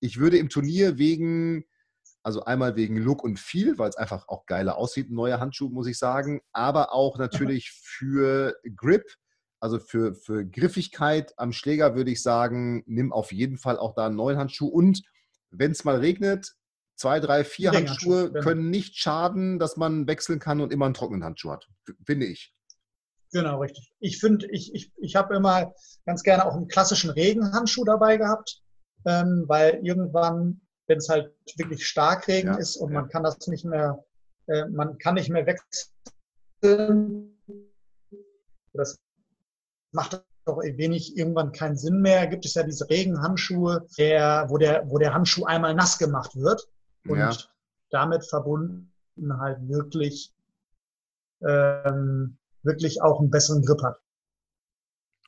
Ich 0.00 0.18
würde 0.18 0.36
im 0.36 0.50
Turnier 0.50 0.98
wegen, 0.98 1.64
also 2.22 2.44
einmal 2.44 2.76
wegen 2.76 2.98
Look 2.98 3.24
und 3.24 3.40
Feel, 3.40 3.78
weil 3.78 3.88
es 3.88 3.96
einfach 3.96 4.28
auch 4.28 4.44
geiler 4.44 4.76
aussieht, 4.76 5.10
ein 5.10 5.14
neuer 5.14 5.40
Handschuh, 5.40 5.70
muss 5.70 5.86
ich 5.86 5.98
sagen, 5.98 6.42
aber 6.52 6.92
auch 6.92 7.16
natürlich 7.16 7.70
für 7.82 8.54
Grip 8.76 9.04
also 9.62 9.78
für, 9.78 10.14
für 10.14 10.46
Griffigkeit 10.46 11.34
am 11.38 11.52
Schläger 11.52 11.94
würde 11.94 12.10
ich 12.10 12.22
sagen, 12.22 12.82
nimm 12.86 13.12
auf 13.12 13.30
jeden 13.30 13.58
Fall 13.58 13.78
auch 13.78 13.94
da 13.94 14.06
einen 14.06 14.16
neuen 14.16 14.38
Handschuh. 14.38 14.66
Und 14.66 15.02
wenn 15.50 15.72
es 15.72 15.84
mal 15.84 15.96
regnet, 15.96 16.54
zwei, 17.00 17.18
drei, 17.18 17.44
vier 17.44 17.72
Handschuhe 17.72 18.30
genau. 18.30 18.44
können 18.44 18.68
nicht 18.68 18.96
schaden, 18.96 19.58
dass 19.58 19.78
man 19.78 20.06
wechseln 20.06 20.38
kann 20.38 20.60
und 20.60 20.70
immer 20.70 20.84
einen 20.84 20.94
trockenen 20.94 21.24
Handschuh 21.24 21.50
hat, 21.50 21.66
finde 22.04 22.26
ich. 22.26 22.54
Genau, 23.32 23.60
richtig. 23.60 23.90
Ich 24.00 24.20
finde, 24.20 24.46
ich, 24.50 24.74
ich, 24.74 24.92
ich 24.98 25.16
habe 25.16 25.34
immer 25.34 25.72
ganz 26.04 26.22
gerne 26.22 26.44
auch 26.44 26.54
einen 26.54 26.68
klassischen 26.68 27.10
Regenhandschuh 27.10 27.84
dabei 27.84 28.18
gehabt, 28.18 28.60
ähm, 29.06 29.44
weil 29.46 29.80
irgendwann, 29.82 30.60
wenn 30.88 30.98
es 30.98 31.08
halt 31.08 31.32
wirklich 31.56 31.86
stark 31.86 32.28
Regen 32.28 32.48
ja, 32.48 32.58
ist 32.58 32.76
und 32.76 32.92
ja. 32.92 33.00
man 33.00 33.08
kann 33.08 33.22
das 33.22 33.46
nicht 33.46 33.64
mehr, 33.64 34.04
äh, 34.46 34.66
man 34.66 34.98
kann 34.98 35.14
nicht 35.14 35.30
mehr 35.30 35.46
wechseln, 35.46 37.40
das 38.74 38.98
macht 39.92 40.22
doch 40.44 40.58
wenig 40.58 41.16
irgendwann 41.16 41.52
keinen 41.52 41.76
Sinn 41.78 42.02
mehr. 42.02 42.26
Gibt 42.26 42.44
es 42.44 42.54
ja 42.54 42.62
diese 42.62 42.90
Regenhandschuhe, 42.90 43.86
der, 43.96 44.46
wo, 44.48 44.58
der, 44.58 44.82
wo 44.90 44.98
der 44.98 45.14
Handschuh 45.14 45.44
einmal 45.44 45.74
nass 45.74 45.96
gemacht 45.98 46.36
wird 46.36 46.68
und 47.06 47.18
ja. 47.18 47.36
damit 47.90 48.24
verbunden 48.24 48.90
halt 49.38 49.68
wirklich, 49.68 50.34
ähm, 51.46 52.36
wirklich 52.62 53.02
auch 53.02 53.20
einen 53.20 53.30
besseren 53.30 53.64
Grip 53.64 53.82
hat. 53.82 53.98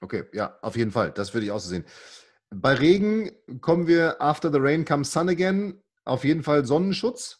Okay, 0.00 0.24
ja, 0.32 0.58
auf 0.62 0.76
jeden 0.76 0.90
Fall. 0.90 1.12
Das 1.12 1.32
würde 1.32 1.46
ich 1.46 1.52
auch 1.52 1.60
so 1.60 1.68
sehen. 1.68 1.84
Bei 2.50 2.74
Regen 2.74 3.30
kommen 3.60 3.86
wir 3.86 4.20
after 4.20 4.50
the 4.52 4.58
rain 4.58 4.84
comes 4.84 5.12
sun 5.12 5.28
again. 5.28 5.82
Auf 6.04 6.24
jeden 6.24 6.42
Fall 6.42 6.66
Sonnenschutz. 6.66 7.38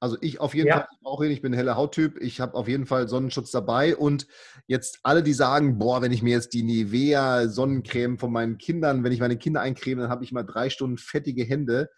Also 0.00 0.16
ich 0.22 0.40
auf 0.40 0.54
jeden 0.54 0.68
ja. 0.68 0.76
Fall 0.78 0.88
auch 1.04 1.20
ich 1.20 1.42
bin 1.42 1.52
ein 1.52 1.56
heller 1.56 1.76
Hauttyp. 1.76 2.16
Ich 2.22 2.40
habe 2.40 2.54
auf 2.54 2.66
jeden 2.66 2.86
Fall 2.86 3.06
Sonnenschutz 3.06 3.50
dabei. 3.50 3.94
Und 3.94 4.26
jetzt 4.66 5.00
alle, 5.02 5.22
die 5.22 5.34
sagen, 5.34 5.78
boah, 5.78 6.00
wenn 6.00 6.10
ich 6.10 6.22
mir 6.22 6.30
jetzt 6.30 6.54
die 6.54 6.62
Nivea 6.62 7.48
Sonnencreme 7.48 8.18
von 8.18 8.32
meinen 8.32 8.56
Kindern, 8.56 9.04
wenn 9.04 9.12
ich 9.12 9.20
meine 9.20 9.36
Kinder 9.36 9.60
eincreme, 9.60 10.00
dann 10.00 10.10
habe 10.10 10.24
ich 10.24 10.32
mal 10.32 10.42
drei 10.42 10.70
Stunden 10.70 10.96
fettige 10.96 11.44
Hände. 11.44 11.90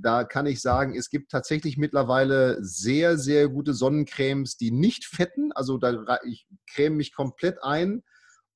Da 0.00 0.24
kann 0.24 0.46
ich 0.46 0.60
sagen, 0.60 0.94
es 0.94 1.10
gibt 1.10 1.30
tatsächlich 1.30 1.76
mittlerweile 1.76 2.56
sehr, 2.60 3.18
sehr 3.18 3.48
gute 3.48 3.74
Sonnencremes, 3.74 4.56
die 4.56 4.70
nicht 4.70 5.04
fetten. 5.04 5.50
Also 5.52 5.76
da, 5.76 6.18
ich 6.24 6.46
creme 6.72 6.96
mich 6.96 7.12
komplett 7.12 7.62
ein 7.62 8.02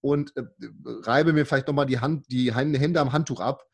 und 0.00 0.36
äh, 0.36 0.44
reibe 0.84 1.32
mir 1.32 1.44
vielleicht 1.44 1.66
nochmal 1.66 1.86
die, 1.86 1.98
Hand, 1.98 2.26
die 2.30 2.54
Hände 2.54 3.00
am 3.00 3.12
Handtuch 3.12 3.40
ab 3.40 3.64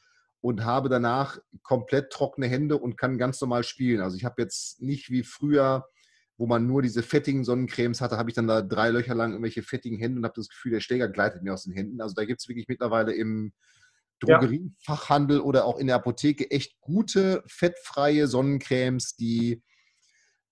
und 0.40 0.64
habe 0.64 0.88
danach 0.88 1.38
komplett 1.62 2.10
trockene 2.10 2.46
Hände 2.46 2.78
und 2.78 2.96
kann 2.96 3.18
ganz 3.18 3.40
normal 3.40 3.64
spielen. 3.64 4.00
Also 4.00 4.16
ich 4.16 4.24
habe 4.24 4.40
jetzt 4.40 4.80
nicht 4.80 5.10
wie 5.10 5.22
früher, 5.22 5.86
wo 6.36 6.46
man 6.46 6.66
nur 6.66 6.82
diese 6.82 7.02
fettigen 7.02 7.44
Sonnencremes 7.44 8.00
hatte, 8.00 8.16
habe 8.16 8.30
ich 8.30 8.36
dann 8.36 8.46
da 8.46 8.62
drei 8.62 8.90
Löcher 8.90 9.14
lang 9.14 9.32
irgendwelche 9.32 9.62
fettigen 9.62 9.98
Hände 9.98 10.18
und 10.18 10.24
habe 10.24 10.34
das 10.36 10.48
Gefühl, 10.48 10.72
der 10.72 10.80
Schläger 10.80 11.08
gleitet 11.08 11.42
mir 11.42 11.52
aus 11.52 11.64
den 11.64 11.74
Händen. 11.74 12.00
Also 12.00 12.14
da 12.14 12.24
gibt 12.24 12.40
es 12.40 12.48
wirklich 12.48 12.68
mittlerweile 12.68 13.12
im 13.12 13.52
Drogeriefachhandel 14.20 15.40
oder 15.40 15.64
auch 15.64 15.78
in 15.78 15.86
der 15.86 15.96
Apotheke 15.96 16.50
echt 16.50 16.80
gute, 16.80 17.42
fettfreie 17.46 18.26
Sonnencremes, 18.26 19.16
die, 19.16 19.62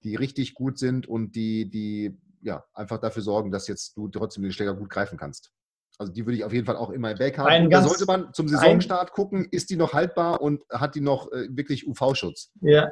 die 0.02 0.16
richtig 0.16 0.54
gut 0.54 0.78
sind 0.78 1.06
und 1.06 1.34
die, 1.34 1.68
die 1.68 2.18
ja, 2.42 2.64
einfach 2.74 2.98
dafür 2.98 3.22
sorgen, 3.22 3.50
dass 3.50 3.68
jetzt 3.68 3.96
du 3.96 4.08
trotzdem 4.08 4.42
den 4.42 4.52
Schläger 4.52 4.74
gut 4.74 4.90
greifen 4.90 5.18
kannst. 5.18 5.50
Also 5.98 6.12
die 6.12 6.26
würde 6.26 6.36
ich 6.36 6.44
auf 6.44 6.52
jeden 6.52 6.66
Fall 6.66 6.76
auch 6.76 6.90
immer 6.90 7.10
im 7.10 7.18
Back 7.18 7.38
haben. 7.38 7.70
Da 7.70 7.82
sollte 7.82 8.04
man 8.04 8.32
zum 8.34 8.48
Saisonstart 8.48 9.12
gucken, 9.12 9.48
ist 9.50 9.70
die 9.70 9.76
noch 9.76 9.94
haltbar 9.94 10.40
und 10.40 10.62
hat 10.70 10.94
die 10.94 11.00
noch 11.00 11.32
äh, 11.32 11.48
wirklich 11.50 11.86
UV-Schutz? 11.86 12.52
Ja. 12.60 12.90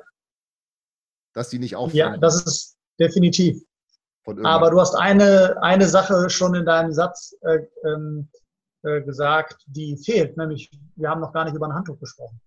Dass 1.34 1.50
die 1.50 1.58
nicht 1.58 1.76
auffallen. 1.76 1.96
Ja, 1.96 2.16
das 2.16 2.44
ist 2.44 2.76
definitiv. 2.98 3.62
Aber 4.26 4.70
du 4.70 4.80
hast 4.80 4.94
eine, 4.94 5.62
eine 5.62 5.86
Sache 5.86 6.30
schon 6.30 6.54
in 6.54 6.64
deinem 6.64 6.92
Satz 6.92 7.36
äh, 7.42 7.58
ähm, 7.86 8.30
äh, 8.84 9.02
gesagt, 9.02 9.64
die 9.66 9.96
fehlt, 9.96 10.36
nämlich 10.36 10.70
wir 10.96 11.08
haben 11.08 11.20
noch 11.20 11.32
gar 11.32 11.44
nicht 11.44 11.54
über 11.54 11.66
ein 11.66 11.74
Handtuch 11.74 11.98
gesprochen. 11.98 12.40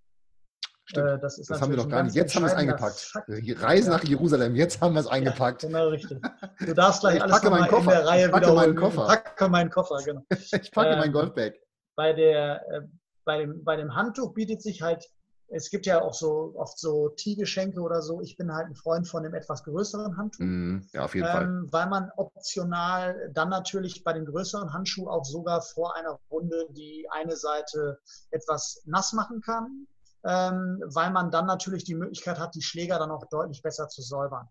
Äh, 0.93 1.19
das, 1.19 1.35
das 1.35 1.61
haben 1.61 1.71
wir 1.71 1.77
noch 1.77 1.89
gar 1.89 2.03
nicht. 2.03 2.15
Jetzt 2.15 2.35
haben 2.35 2.43
wir 2.43 2.47
es 2.47 2.53
eingepackt. 2.53 3.13
Reise 3.27 3.89
nach 3.89 4.03
Jerusalem, 4.03 4.55
jetzt 4.55 4.79
haben 4.79 4.93
wir 4.93 5.01
es 5.01 5.07
eingepackt. 5.07 5.63
Ja, 5.63 5.69
genau, 5.69 5.89
richtig. 5.89 6.21
Du 6.59 6.73
darfst 6.73 7.01
gleich 7.01 7.15
ich 7.15 7.23
alles 7.23 7.35
packe 7.35 7.49
meinen 7.49 7.67
Koffer. 7.67 7.91
in 7.91 7.97
der 7.97 8.07
Reihe 8.07 8.25
ich 8.25 8.31
packe 8.31 8.53
meinen 8.53 8.75
Koffer. 8.75 9.01
Ich 9.01 9.23
packe 9.23 9.49
meinen 9.49 9.69
Koffer, 9.69 9.97
genau. 10.05 10.23
ich 10.29 10.71
packe 10.71 10.91
ähm, 10.91 10.99
mein 10.99 11.11
Golfbag. 11.11 11.55
Bei, 11.95 12.13
der, 12.13 12.61
äh, 12.71 12.81
bei, 13.25 13.39
dem, 13.39 13.63
bei 13.63 13.75
dem 13.75 13.95
Handtuch 13.95 14.33
bietet 14.33 14.61
sich 14.61 14.81
halt, 14.81 15.05
es 15.49 15.69
gibt 15.69 15.85
ja 15.85 16.01
auch 16.01 16.13
so 16.13 16.53
oft 16.55 16.77
so 16.77 17.09
Tee-Geschenke 17.09 17.79
oder 17.79 18.01
so. 18.01 18.21
Ich 18.21 18.35
bin 18.37 18.53
halt 18.53 18.67
ein 18.67 18.75
Freund 18.75 19.07
von 19.07 19.23
dem 19.23 19.33
etwas 19.33 19.63
größeren 19.63 20.17
Handtuch. 20.17 20.43
Mm, 20.43 20.79
ja, 20.93 21.05
auf 21.05 21.15
jeden 21.15 21.27
ähm, 21.27 21.31
Fall. 21.33 21.63
Weil 21.71 21.89
man 21.89 22.11
optional 22.17 23.31
dann 23.33 23.49
natürlich 23.49 24.03
bei 24.03 24.13
dem 24.13 24.25
größeren 24.25 24.73
Handschuh 24.73 25.07
auch 25.09 25.23
sogar 25.23 25.61
vor 25.61 25.95
einer 25.95 26.19
Runde 26.29 26.67
die 26.71 27.07
eine 27.11 27.35
Seite 27.35 27.99
etwas 28.31 28.81
nass 28.85 29.13
machen 29.13 29.41
kann 29.41 29.87
ähm, 30.27 30.83
weil 30.85 31.11
man 31.11 31.31
dann 31.31 31.45
natürlich 31.45 31.83
die 31.83 31.95
Möglichkeit 31.95 32.39
hat, 32.39 32.55
die 32.55 32.61
Schläger 32.61 32.99
dann 32.99 33.11
auch 33.11 33.25
deutlich 33.29 33.61
besser 33.61 33.87
zu 33.87 34.01
säubern. 34.01 34.47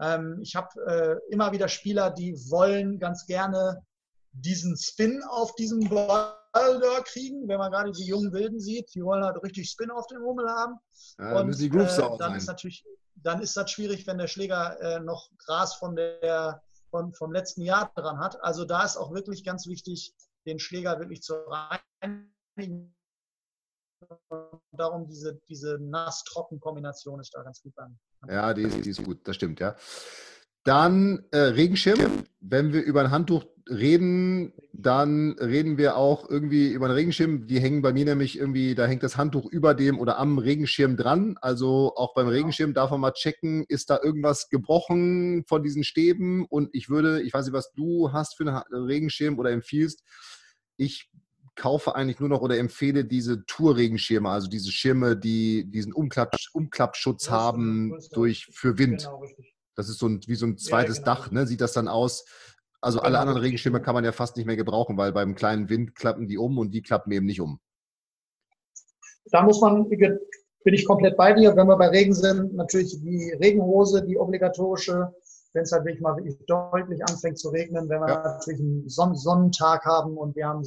Ähm, 0.00 0.38
ich 0.42 0.54
habe 0.54 0.68
äh, 0.86 1.32
immer 1.32 1.52
wieder 1.52 1.68
Spieler, 1.68 2.10
die 2.10 2.34
wollen 2.50 2.98
ganz 2.98 3.26
gerne 3.26 3.82
diesen 4.32 4.76
Spin 4.76 5.22
auf 5.28 5.54
diesem 5.54 5.88
Ball 5.88 6.34
da 6.80 7.00
kriegen, 7.02 7.48
wenn 7.48 7.58
man 7.58 7.70
gerade 7.70 7.92
die 7.92 8.06
jungen 8.06 8.32
Wilden 8.32 8.60
sieht, 8.60 8.94
die 8.94 9.02
wollen 9.02 9.24
halt 9.24 9.42
richtig 9.42 9.68
Spin 9.70 9.90
auf 9.90 10.06
dem 10.08 10.22
Hummel 10.22 10.48
haben. 10.48 10.76
Ja, 11.18 11.40
und 11.40 11.58
die 11.58 11.70
Grooves 11.70 11.98
äh, 11.98 12.08
dann 12.18 12.34
ist 12.34 12.46
natürlich, 12.46 12.84
dann 13.14 13.40
ist 13.40 13.56
das 13.56 13.70
schwierig, 13.70 14.06
wenn 14.06 14.18
der 14.18 14.26
Schläger 14.26 14.80
äh, 14.80 15.00
noch 15.00 15.30
Gras 15.38 15.74
von 15.74 15.96
der 15.96 16.62
von, 16.90 17.12
vom 17.14 17.32
letzten 17.32 17.62
Jahr 17.62 17.92
dran 17.94 18.18
hat. 18.18 18.42
Also 18.42 18.64
da 18.64 18.84
ist 18.84 18.96
auch 18.96 19.12
wirklich 19.12 19.44
ganz 19.44 19.66
wichtig, 19.66 20.14
den 20.46 20.58
Schläger 20.58 20.98
wirklich 20.98 21.22
zu 21.22 21.34
reinigen 21.34 22.94
darum, 24.72 25.06
diese, 25.08 25.40
diese 25.48 25.78
Nass-Trocken-Kombination 25.80 27.20
ist 27.20 27.34
da 27.34 27.42
ganz 27.42 27.62
gut 27.62 27.76
an. 27.78 27.98
Ja, 28.28 28.52
die 28.54 28.62
ist, 28.62 28.84
die 28.84 28.90
ist 28.90 29.02
gut, 29.02 29.26
das 29.26 29.36
stimmt, 29.36 29.60
ja. 29.60 29.76
Dann 30.64 31.24
äh, 31.30 31.38
Regenschirm. 31.38 32.24
Wenn 32.40 32.72
wir 32.72 32.82
über 32.82 33.00
ein 33.00 33.10
Handtuch 33.10 33.44
reden, 33.68 34.52
dann 34.72 35.32
reden 35.38 35.78
wir 35.78 35.96
auch 35.96 36.28
irgendwie 36.28 36.68
über 36.68 36.86
einen 36.86 36.94
Regenschirm. 36.94 37.46
Die 37.46 37.60
hängen 37.60 37.82
bei 37.82 37.92
mir 37.92 38.04
nämlich 38.04 38.38
irgendwie, 38.38 38.74
da 38.74 38.86
hängt 38.86 39.02
das 39.02 39.16
Handtuch 39.16 39.46
über 39.46 39.74
dem 39.74 39.98
oder 39.98 40.18
am 40.18 40.38
Regenschirm 40.38 40.96
dran. 40.96 41.36
Also 41.40 41.92
auch 41.96 42.14
beim 42.14 42.28
Regenschirm 42.28 42.74
darf 42.74 42.90
man 42.90 43.00
mal 43.00 43.12
checken, 43.12 43.64
ist 43.68 43.90
da 43.90 43.98
irgendwas 44.02 44.48
gebrochen 44.48 45.44
von 45.46 45.62
diesen 45.62 45.84
Stäben? 45.84 46.46
Und 46.46 46.70
ich 46.72 46.88
würde, 46.88 47.22
ich 47.22 47.34
weiß 47.34 47.46
nicht, 47.46 47.54
was 47.54 47.72
du 47.72 48.12
hast 48.12 48.36
für 48.36 48.44
einen 48.44 48.84
Regenschirm 48.84 49.38
oder 49.38 49.50
empfiehlst. 49.50 50.02
Ich 50.76 51.10
kaufe 51.56 51.94
eigentlich 51.94 52.20
nur 52.20 52.28
noch 52.28 52.42
oder 52.42 52.58
empfehle 52.58 53.04
diese 53.04 53.44
Tour-Regenschirme, 53.46 54.28
also 54.28 54.46
diese 54.46 54.70
Schirme, 54.70 55.16
die 55.16 55.64
diesen 55.70 55.92
Umklapp, 55.92 56.36
Umklappschutz 56.52 57.30
haben 57.30 57.96
durch, 58.12 58.46
für 58.52 58.78
Wind. 58.78 59.04
Genau, 59.04 59.24
das 59.74 59.88
ist 59.88 59.98
so 59.98 60.06
ein, 60.06 60.20
wie 60.26 60.34
so 60.34 60.46
ein 60.46 60.58
zweites 60.58 60.98
ja, 60.98 61.04
genau. 61.04 61.14
Dach, 61.14 61.30
ne? 61.30 61.46
sieht 61.46 61.60
das 61.60 61.72
dann 61.72 61.88
aus. 61.88 62.24
Also 62.80 63.00
alle 63.00 63.12
genau. 63.12 63.20
anderen 63.20 63.40
Regenschirme 63.40 63.80
kann 63.80 63.94
man 63.94 64.04
ja 64.04 64.12
fast 64.12 64.36
nicht 64.36 64.46
mehr 64.46 64.56
gebrauchen, 64.56 64.96
weil 64.96 65.12
beim 65.12 65.34
kleinen 65.34 65.68
Wind 65.68 65.94
klappen 65.94 66.28
die 66.28 66.38
um 66.38 66.58
und 66.58 66.72
die 66.72 66.82
klappen 66.82 67.10
eben 67.12 67.26
nicht 67.26 67.40
um. 67.40 67.58
Da 69.26 69.42
muss 69.42 69.60
man, 69.60 69.88
bin 69.88 70.74
ich 70.74 70.86
komplett 70.86 71.16
bei 71.16 71.32
dir. 71.32 71.56
Wenn 71.56 71.66
wir 71.66 71.76
bei 71.76 71.88
Regen 71.88 72.14
sind, 72.14 72.54
natürlich 72.54 73.00
die 73.00 73.32
Regenhose, 73.40 74.04
die 74.04 74.18
obligatorische. 74.18 75.12
Wenn 75.52 75.62
es 75.62 75.72
halt 75.72 75.84
wirklich 75.84 76.02
mal 76.02 76.16
wirklich 76.16 76.36
deutlich 76.46 77.02
anfängt 77.08 77.38
zu 77.38 77.48
regnen, 77.48 77.88
wenn 77.88 78.00
wir 78.00 78.08
ja. 78.08 78.22
natürlich 78.22 78.60
einen 78.60 78.88
Son 78.88 79.14
Sonnentag 79.14 79.84
haben 79.86 80.16
und 80.18 80.36
wir 80.36 80.46
haben 80.46 80.62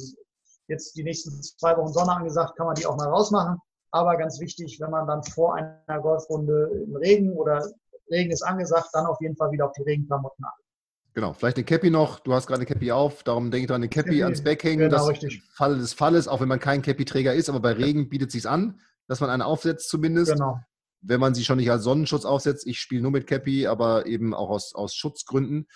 jetzt 0.66 0.96
die 0.96 1.04
nächsten 1.04 1.40
zwei 1.42 1.76
Wochen 1.76 1.92
Sonne 1.92 2.12
angesagt, 2.12 2.56
kann 2.56 2.66
man 2.66 2.74
die 2.74 2.86
auch 2.86 2.96
mal 2.96 3.08
rausmachen. 3.08 3.58
Aber 3.92 4.16
ganz 4.16 4.40
wichtig, 4.40 4.78
wenn 4.80 4.90
man 4.90 5.06
dann 5.06 5.22
vor 5.22 5.54
einer 5.54 6.00
Golfrunde 6.00 6.84
im 6.86 6.96
Regen 6.96 7.32
oder 7.34 7.70
Regen 8.10 8.30
ist 8.30 8.42
angesagt, 8.42 8.88
dann 8.92 9.06
auf 9.06 9.20
jeden 9.20 9.36
Fall 9.36 9.52
wieder 9.52 9.66
auf 9.66 9.72
die 9.72 9.82
Regenklamotten 9.82 10.44
achten. 10.44 10.69
Genau, 11.12 11.32
vielleicht 11.32 11.56
eine 11.56 11.64
Cappy 11.64 11.90
noch. 11.90 12.20
Du 12.20 12.32
hast 12.32 12.46
gerade 12.46 12.60
eine 12.60 12.66
Cappy 12.66 12.92
auf, 12.92 13.24
darum 13.24 13.50
denke 13.50 13.64
ich 13.64 13.68
dran, 13.68 13.82
eine 13.82 13.88
Cappy, 13.88 14.10
Cappy 14.10 14.22
ans 14.22 14.44
Back 14.44 14.62
hängen. 14.62 14.90
Genau, 14.90 14.96
das 14.96 15.08
richtig. 15.08 15.42
Fall 15.52 15.78
des 15.78 15.92
Falles, 15.92 16.28
auch 16.28 16.40
wenn 16.40 16.48
man 16.48 16.60
kein 16.60 16.82
Cappy-Träger 16.82 17.34
ist, 17.34 17.48
aber 17.48 17.60
bei 17.60 17.72
Regen 17.72 18.08
bietet 18.08 18.28
es 18.28 18.34
sich 18.34 18.48
an, 18.48 18.80
dass 19.08 19.20
man 19.20 19.30
eine 19.30 19.44
aufsetzt 19.44 19.88
zumindest. 19.88 20.32
Genau. 20.32 20.60
Wenn 21.02 21.18
man 21.18 21.34
sie 21.34 21.44
schon 21.44 21.56
nicht 21.56 21.70
als 21.70 21.82
Sonnenschutz 21.82 22.24
aufsetzt. 22.24 22.66
Ich 22.66 22.78
spiele 22.78 23.02
nur 23.02 23.10
mit 23.10 23.26
Cappy, 23.26 23.66
aber 23.66 24.06
eben 24.06 24.34
auch 24.34 24.50
aus, 24.50 24.74
aus 24.74 24.94
Schutzgründen. 24.94 25.66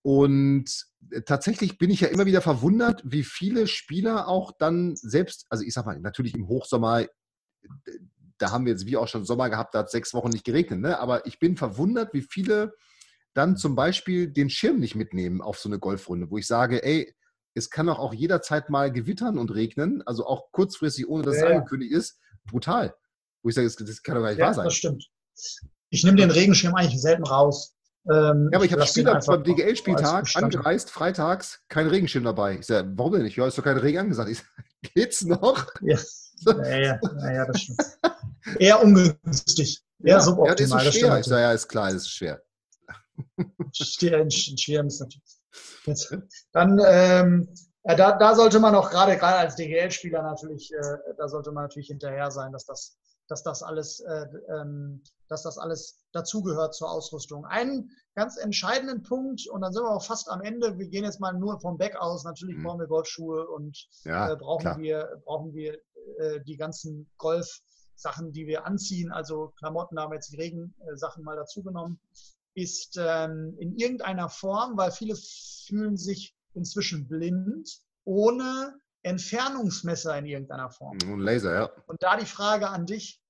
Und 0.00 0.86
äh, 1.10 1.22
tatsächlich 1.22 1.78
bin 1.78 1.90
ich 1.90 2.00
ja 2.00 2.08
immer 2.08 2.26
wieder 2.26 2.40
verwundert, 2.40 3.02
wie 3.04 3.24
viele 3.24 3.66
Spieler 3.66 4.28
auch 4.28 4.52
dann 4.52 4.96
selbst, 4.96 5.46
also 5.50 5.64
ich 5.64 5.74
sag 5.74 5.86
mal, 5.86 5.98
natürlich 5.98 6.34
im 6.34 6.46
Hochsommer, 6.46 7.02
äh, 7.02 7.08
da 8.38 8.50
haben 8.50 8.64
wir 8.66 8.72
jetzt 8.72 8.86
wie 8.86 8.96
auch 8.96 9.08
schon 9.08 9.24
Sommer 9.24 9.50
gehabt, 9.50 9.74
da 9.74 9.80
hat 9.80 9.90
sechs 9.90 10.12
Wochen 10.12 10.28
nicht 10.28 10.44
geregnet, 10.44 10.80
ne? 10.80 10.98
aber 10.98 11.26
ich 11.26 11.38
bin 11.38 11.56
verwundert, 11.56 12.12
wie 12.12 12.22
viele 12.22 12.74
dann 13.34 13.56
zum 13.56 13.74
Beispiel 13.74 14.28
den 14.28 14.48
Schirm 14.48 14.78
nicht 14.78 14.94
mitnehmen 14.94 15.40
auf 15.40 15.58
so 15.58 15.68
eine 15.68 15.78
Golfrunde, 15.78 16.30
wo 16.30 16.38
ich 16.38 16.46
sage, 16.46 16.82
ey, 16.82 17.14
es 17.54 17.70
kann 17.70 17.86
doch 17.86 17.98
auch 17.98 18.14
jederzeit 18.14 18.70
mal 18.70 18.90
gewittern 18.90 19.38
und 19.38 19.54
regnen, 19.54 20.02
also 20.06 20.26
auch 20.26 20.50
kurzfristig, 20.50 21.08
ohne 21.08 21.24
dass 21.24 21.36
es 21.36 21.42
ja, 21.42 21.48
angekündigt 21.48 21.92
ist, 21.92 22.18
brutal. 22.44 22.94
Wo 23.42 23.48
ich 23.48 23.54
sage, 23.54 23.66
das, 23.66 23.76
das 23.76 24.02
kann 24.02 24.16
doch 24.16 24.22
gar 24.22 24.30
nicht 24.30 24.38
ja, 24.38 24.46
wahr 24.46 24.54
sein. 24.54 24.64
Das 24.64 24.74
stimmt. 24.74 25.08
Ich 25.90 26.04
nehme 26.04 26.16
den 26.16 26.30
Regenschirm 26.30 26.74
eigentlich 26.74 27.00
selten 27.00 27.24
raus. 27.24 27.74
Ähm, 28.10 28.50
ja, 28.52 28.58
aber 28.58 28.64
ich 28.64 28.72
habe 28.72 28.86
Spieler 28.86 29.18
beim 29.24 29.44
DGL-Spieltag 29.44 30.28
angereist, 30.34 30.90
freitags, 30.90 31.60
kein 31.68 31.86
Regenschirm 31.86 32.24
dabei. 32.24 32.58
Ich 32.58 32.66
sage, 32.66 32.92
warum 32.96 33.12
denn 33.12 33.22
nicht? 33.22 33.36
Ja, 33.36 33.46
ist 33.46 33.56
doch 33.56 33.64
kein 33.64 33.78
Regen 33.78 33.98
angesagt. 33.98 34.30
Ich 34.30 34.38
sage, 34.38 34.50
geht's 34.94 35.22
noch? 35.22 35.66
Ja, 35.80 35.98
ja, 36.46 36.78
ja, 36.78 37.00
ja, 37.00 37.32
ja 37.32 37.46
das 37.46 37.60
stimmt. 37.60 37.80
Eher 38.58 38.82
ungünstig. 38.82 39.82
Eher 40.02 40.16
ja, 40.16 40.20
suboptimal. 40.20 40.80
Ja, 40.80 40.84
das 40.84 40.94
ist 40.94 41.00
schwer. 41.00 41.18
Ich 41.18 41.26
sage, 41.26 41.42
ja, 41.42 41.52
ist 41.52 41.68
klar, 41.68 41.86
das 41.86 42.02
ist 42.02 42.10
schwer. 42.10 42.42
Schwer, 43.72 44.30
schwer 44.30 44.84
ist 44.84 45.00
natürlich. 45.00 46.20
Dann, 46.52 46.80
ähm, 46.86 47.48
äh, 47.84 47.96
da, 47.96 48.16
da 48.16 48.34
sollte 48.34 48.60
man 48.60 48.74
auch 48.74 48.90
gerade, 48.90 49.16
gerade 49.16 49.36
als 49.38 49.56
DGL-Spieler 49.56 50.22
natürlich, 50.22 50.72
äh, 50.72 50.96
da 51.16 51.28
sollte 51.28 51.52
man 51.52 51.64
natürlich 51.64 51.88
hinterher 51.88 52.30
sein, 52.30 52.52
dass 52.52 52.64
das, 52.64 52.96
dass 53.28 53.42
das 53.42 53.62
alles, 53.62 54.00
äh, 54.00 54.26
ähm, 54.48 55.02
dass 55.28 55.42
das 55.42 55.58
alles 55.58 56.02
dazugehört 56.12 56.74
zur 56.74 56.90
Ausrüstung. 56.90 57.44
Einen 57.44 57.90
ganz 58.14 58.36
entscheidenden 58.36 59.02
Punkt, 59.02 59.46
und 59.48 59.60
dann 59.60 59.72
sind 59.72 59.82
wir 59.82 59.90
auch 59.90 60.04
fast 60.04 60.30
am 60.30 60.40
Ende, 60.42 60.78
wir 60.78 60.88
gehen 60.88 61.04
jetzt 61.04 61.20
mal 61.20 61.32
nur 61.32 61.60
vom 61.60 61.76
Back 61.76 61.96
aus, 61.96 62.24
natürlich 62.24 62.56
mhm. 62.56 62.64
brauchen 62.64 62.80
wir 62.80 62.86
Golfschuhe 62.86 63.46
und 63.48 63.86
ja, 64.04 64.32
äh, 64.32 64.36
brauchen, 64.36 64.78
wir, 64.78 65.20
brauchen 65.24 65.52
wir 65.52 65.74
äh, 66.18 66.40
die 66.46 66.56
ganzen 66.56 67.10
Golf-Sachen, 67.18 68.32
die 68.32 68.46
wir 68.46 68.66
anziehen, 68.66 69.12
also 69.12 69.52
Klamotten, 69.58 69.96
da 69.96 70.02
haben 70.02 70.12
wir 70.12 70.16
jetzt 70.16 70.32
die 70.32 70.40
Regensachen 70.40 71.22
mal 71.22 71.36
dazugenommen 71.36 72.00
ist 72.54 72.96
ähm, 72.98 73.56
in 73.58 73.76
irgendeiner 73.76 74.28
Form, 74.28 74.76
weil 74.76 74.92
viele 74.92 75.16
fühlen 75.66 75.96
sich 75.96 76.34
inzwischen 76.54 77.08
blind, 77.08 77.68
ohne 78.04 78.80
Entfernungsmesser 79.02 80.16
in 80.18 80.26
irgendeiner 80.26 80.70
Form. 80.70 80.96
Und 81.10 81.20
Laser, 81.20 81.54
ja. 81.54 81.70
Und 81.86 82.02
da 82.02 82.16
die 82.16 82.26
Frage 82.26 82.68
an 82.68 82.86
dich, 82.86 83.20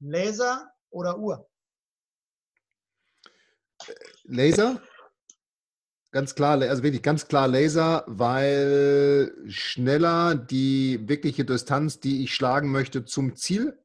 Laser 0.00 0.70
oder 0.90 1.18
Uhr? 1.18 1.48
Laser? 4.24 4.80
Ganz 6.10 6.34
klar, 6.34 6.60
also 6.62 6.82
wirklich 6.82 7.02
ganz 7.02 7.28
klar 7.28 7.46
Laser, 7.46 8.04
weil 8.06 9.32
schneller 9.48 10.34
die 10.34 11.06
wirkliche 11.08 11.44
Distanz, 11.44 12.00
die 12.00 12.24
ich 12.24 12.34
schlagen 12.34 12.72
möchte, 12.72 13.04
zum 13.04 13.36
Ziel 13.36 13.78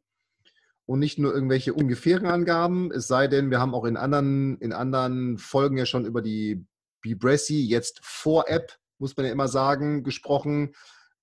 und 0.92 1.00
nicht 1.00 1.18
nur 1.18 1.34
irgendwelche 1.34 1.74
ungefähren 1.74 2.26
Angaben. 2.26 2.92
Es 2.92 3.08
sei 3.08 3.28
denn, 3.28 3.50
wir 3.50 3.62
haben 3.62 3.74
auch 3.74 3.86
in 3.86 3.96
anderen, 3.96 4.58
in 4.58 4.74
anderen 4.74 5.38
Folgen 5.38 5.78
ja 5.78 5.86
schon 5.86 6.04
über 6.04 6.22
die 6.22 6.66
Bibressi, 7.00 7.62
jetzt 7.62 8.02
Vor-App, 8.04 8.78
muss 8.98 9.16
man 9.16 9.26
ja 9.26 9.32
immer 9.32 9.48
sagen, 9.48 10.04
gesprochen. 10.04 10.74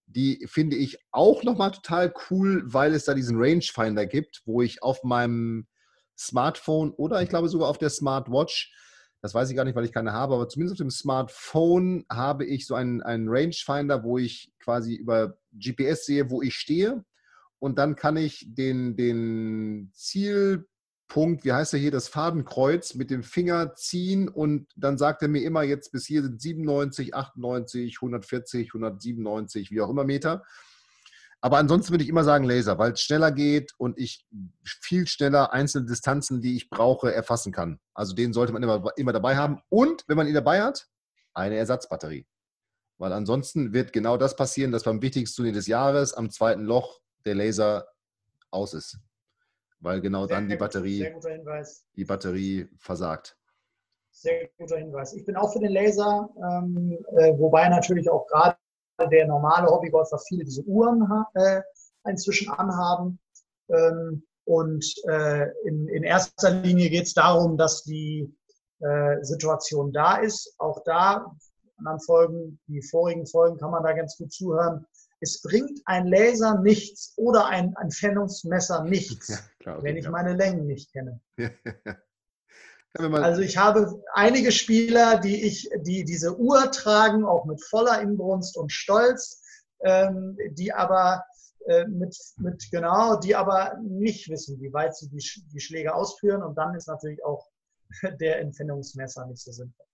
Die 0.06 0.46
finde 0.48 0.76
ich 0.76 0.96
auch 1.10 1.42
nochmal 1.42 1.72
total 1.72 2.14
cool, 2.30 2.62
weil 2.64 2.94
es 2.94 3.04
da 3.04 3.12
diesen 3.12 3.36
Rangefinder 3.38 4.06
gibt, 4.06 4.40
wo 4.46 4.62
ich 4.62 4.82
auf 4.82 5.04
meinem 5.04 5.66
Smartphone 6.16 6.92
oder 6.92 7.20
ich 7.20 7.28
glaube 7.28 7.50
sogar 7.50 7.68
auf 7.68 7.76
der 7.76 7.90
Smartwatch, 7.90 8.72
das 9.20 9.34
weiß 9.34 9.50
ich 9.50 9.56
gar 9.56 9.64
nicht, 9.64 9.76
weil 9.76 9.84
ich 9.84 9.92
keine 9.92 10.14
habe, 10.14 10.34
aber 10.34 10.48
zumindest 10.48 10.80
auf 10.80 10.86
dem 10.86 10.90
Smartphone 10.90 12.06
habe 12.10 12.46
ich 12.46 12.66
so 12.66 12.74
einen, 12.74 13.02
einen 13.02 13.28
Rangefinder, 13.28 14.02
wo 14.02 14.16
ich 14.16 14.50
quasi 14.60 14.94
über 14.94 15.36
GPS 15.52 16.06
sehe, 16.06 16.30
wo 16.30 16.40
ich 16.40 16.54
stehe 16.54 17.04
und 17.58 17.78
dann 17.78 17.96
kann 17.96 18.16
ich 18.16 18.46
den, 18.48 18.96
den 18.96 19.90
Zielpunkt, 19.92 21.44
wie 21.44 21.52
heißt 21.52 21.74
er 21.74 21.80
hier, 21.80 21.90
das 21.90 22.08
Fadenkreuz 22.08 22.94
mit 22.94 23.10
dem 23.10 23.22
Finger 23.22 23.74
ziehen 23.74 24.28
und 24.28 24.68
dann 24.76 24.98
sagt 24.98 25.22
er 25.22 25.28
mir 25.28 25.42
immer, 25.42 25.62
jetzt 25.62 25.92
bis 25.92 26.06
hier 26.06 26.22
sind 26.22 26.40
97, 26.40 27.14
98, 27.14 27.96
140, 28.00 28.68
197, 28.68 29.70
wie 29.70 29.80
auch 29.80 29.90
immer 29.90 30.04
Meter. 30.04 30.44
Aber 31.40 31.58
ansonsten 31.58 31.92
würde 31.92 32.02
ich 32.02 32.10
immer 32.10 32.24
sagen 32.24 32.44
Laser, 32.44 32.78
weil 32.78 32.92
es 32.92 33.00
schneller 33.00 33.30
geht 33.30 33.72
und 33.78 33.96
ich 33.98 34.26
viel 34.64 35.06
schneller 35.06 35.52
einzelne 35.52 35.86
Distanzen, 35.86 36.40
die 36.40 36.56
ich 36.56 36.68
brauche, 36.68 37.14
erfassen 37.14 37.52
kann. 37.52 37.78
Also 37.94 38.14
den 38.14 38.32
sollte 38.32 38.52
man 38.52 38.62
immer, 38.62 38.90
immer 38.96 39.12
dabei 39.12 39.36
haben. 39.36 39.60
Und 39.68 40.02
wenn 40.08 40.16
man 40.16 40.26
ihn 40.26 40.34
dabei 40.34 40.62
hat, 40.62 40.88
eine 41.34 41.56
Ersatzbatterie. 41.56 42.26
Weil 42.98 43.12
ansonsten 43.12 43.72
wird 43.72 43.92
genau 43.92 44.16
das 44.16 44.34
passieren, 44.34 44.72
dass 44.72 44.82
beim 44.82 45.00
wichtigsten 45.00 45.36
Turnier 45.36 45.52
des 45.52 45.68
Jahres 45.68 46.12
am 46.12 46.30
zweiten 46.30 46.64
Loch 46.64 47.00
der 47.28 47.34
Laser 47.34 47.86
aus 48.50 48.74
ist. 48.74 48.98
Weil 49.80 50.00
genau 50.00 50.26
sehr, 50.26 50.36
dann 50.36 50.48
die 50.48 50.56
Batterie, 50.56 51.14
die 51.94 52.04
Batterie 52.04 52.68
versagt. 52.78 53.36
Sehr 54.10 54.48
guter 54.58 54.78
Hinweis. 54.78 55.12
Ich 55.12 55.24
bin 55.24 55.36
auch 55.36 55.52
für 55.52 55.60
den 55.60 55.70
Laser, 55.70 56.28
ähm, 56.36 56.98
äh, 57.16 57.38
wobei 57.38 57.68
natürlich 57.68 58.10
auch 58.10 58.26
gerade 58.26 58.56
der 59.12 59.28
normale 59.28 59.68
Hobbygolfer 59.68 60.18
viele 60.18 60.44
diese 60.44 60.62
Uhren 60.64 61.06
äh, 61.34 61.62
inzwischen 62.04 62.50
anhaben. 62.50 63.20
Ähm, 63.68 64.24
und 64.44 64.84
äh, 65.06 65.46
in, 65.64 65.86
in, 65.88 66.02
erster 66.02 66.50
Linie 66.50 66.90
geht 66.90 67.04
es 67.04 67.14
darum, 67.14 67.56
dass 67.56 67.84
die 67.84 68.34
äh, 68.80 69.22
Situation 69.22 69.92
da 69.92 70.16
ist. 70.16 70.54
Auch 70.58 70.82
da, 70.84 71.36
anderen 71.78 72.00
Folgen, 72.00 72.58
die 72.66 72.82
vorigen 72.82 73.26
Folgen 73.26 73.58
kann 73.58 73.70
man 73.70 73.84
da 73.84 73.92
ganz 73.92 74.16
gut 74.16 74.32
zuhören, 74.32 74.84
es 75.20 75.42
bringt 75.42 75.80
ein 75.84 76.06
Laser 76.06 76.60
nichts 76.60 77.12
oder 77.16 77.46
ein 77.46 77.74
Entfernungsmesser 77.80 78.84
nichts, 78.84 79.28
ja, 79.28 79.38
klar, 79.58 79.82
wenn 79.82 79.96
ich 79.96 80.04
ja. 80.04 80.10
meine 80.10 80.34
Längen 80.34 80.66
nicht 80.66 80.92
kenne. 80.92 81.20
also 82.94 83.40
ich 83.42 83.56
habe 83.56 84.02
einige 84.12 84.52
Spieler, 84.52 85.18
die 85.18 85.42
ich, 85.44 85.70
die 85.82 86.04
diese 86.04 86.38
Uhr 86.38 86.70
tragen, 86.70 87.24
auch 87.24 87.44
mit 87.44 87.62
voller 87.64 88.00
Inbrunst 88.00 88.56
und 88.56 88.72
Stolz, 88.72 89.42
ähm, 89.80 90.36
die 90.52 90.72
aber 90.72 91.24
äh, 91.66 91.86
mit, 91.86 92.16
mit 92.36 92.70
genau, 92.70 93.16
die 93.16 93.36
aber 93.36 93.78
nicht 93.82 94.28
wissen, 94.28 94.60
wie 94.60 94.72
weit 94.72 94.96
sie 94.96 95.08
die, 95.08 95.22
die 95.52 95.60
Schläge 95.60 95.94
ausführen 95.94 96.42
und 96.42 96.56
dann 96.56 96.74
ist 96.74 96.88
natürlich 96.88 97.24
auch 97.24 97.48
der 98.20 98.40
Entfernungsmesser 98.40 99.26
nicht 99.26 99.42
so 99.42 99.52
sinnvoll. 99.52 99.86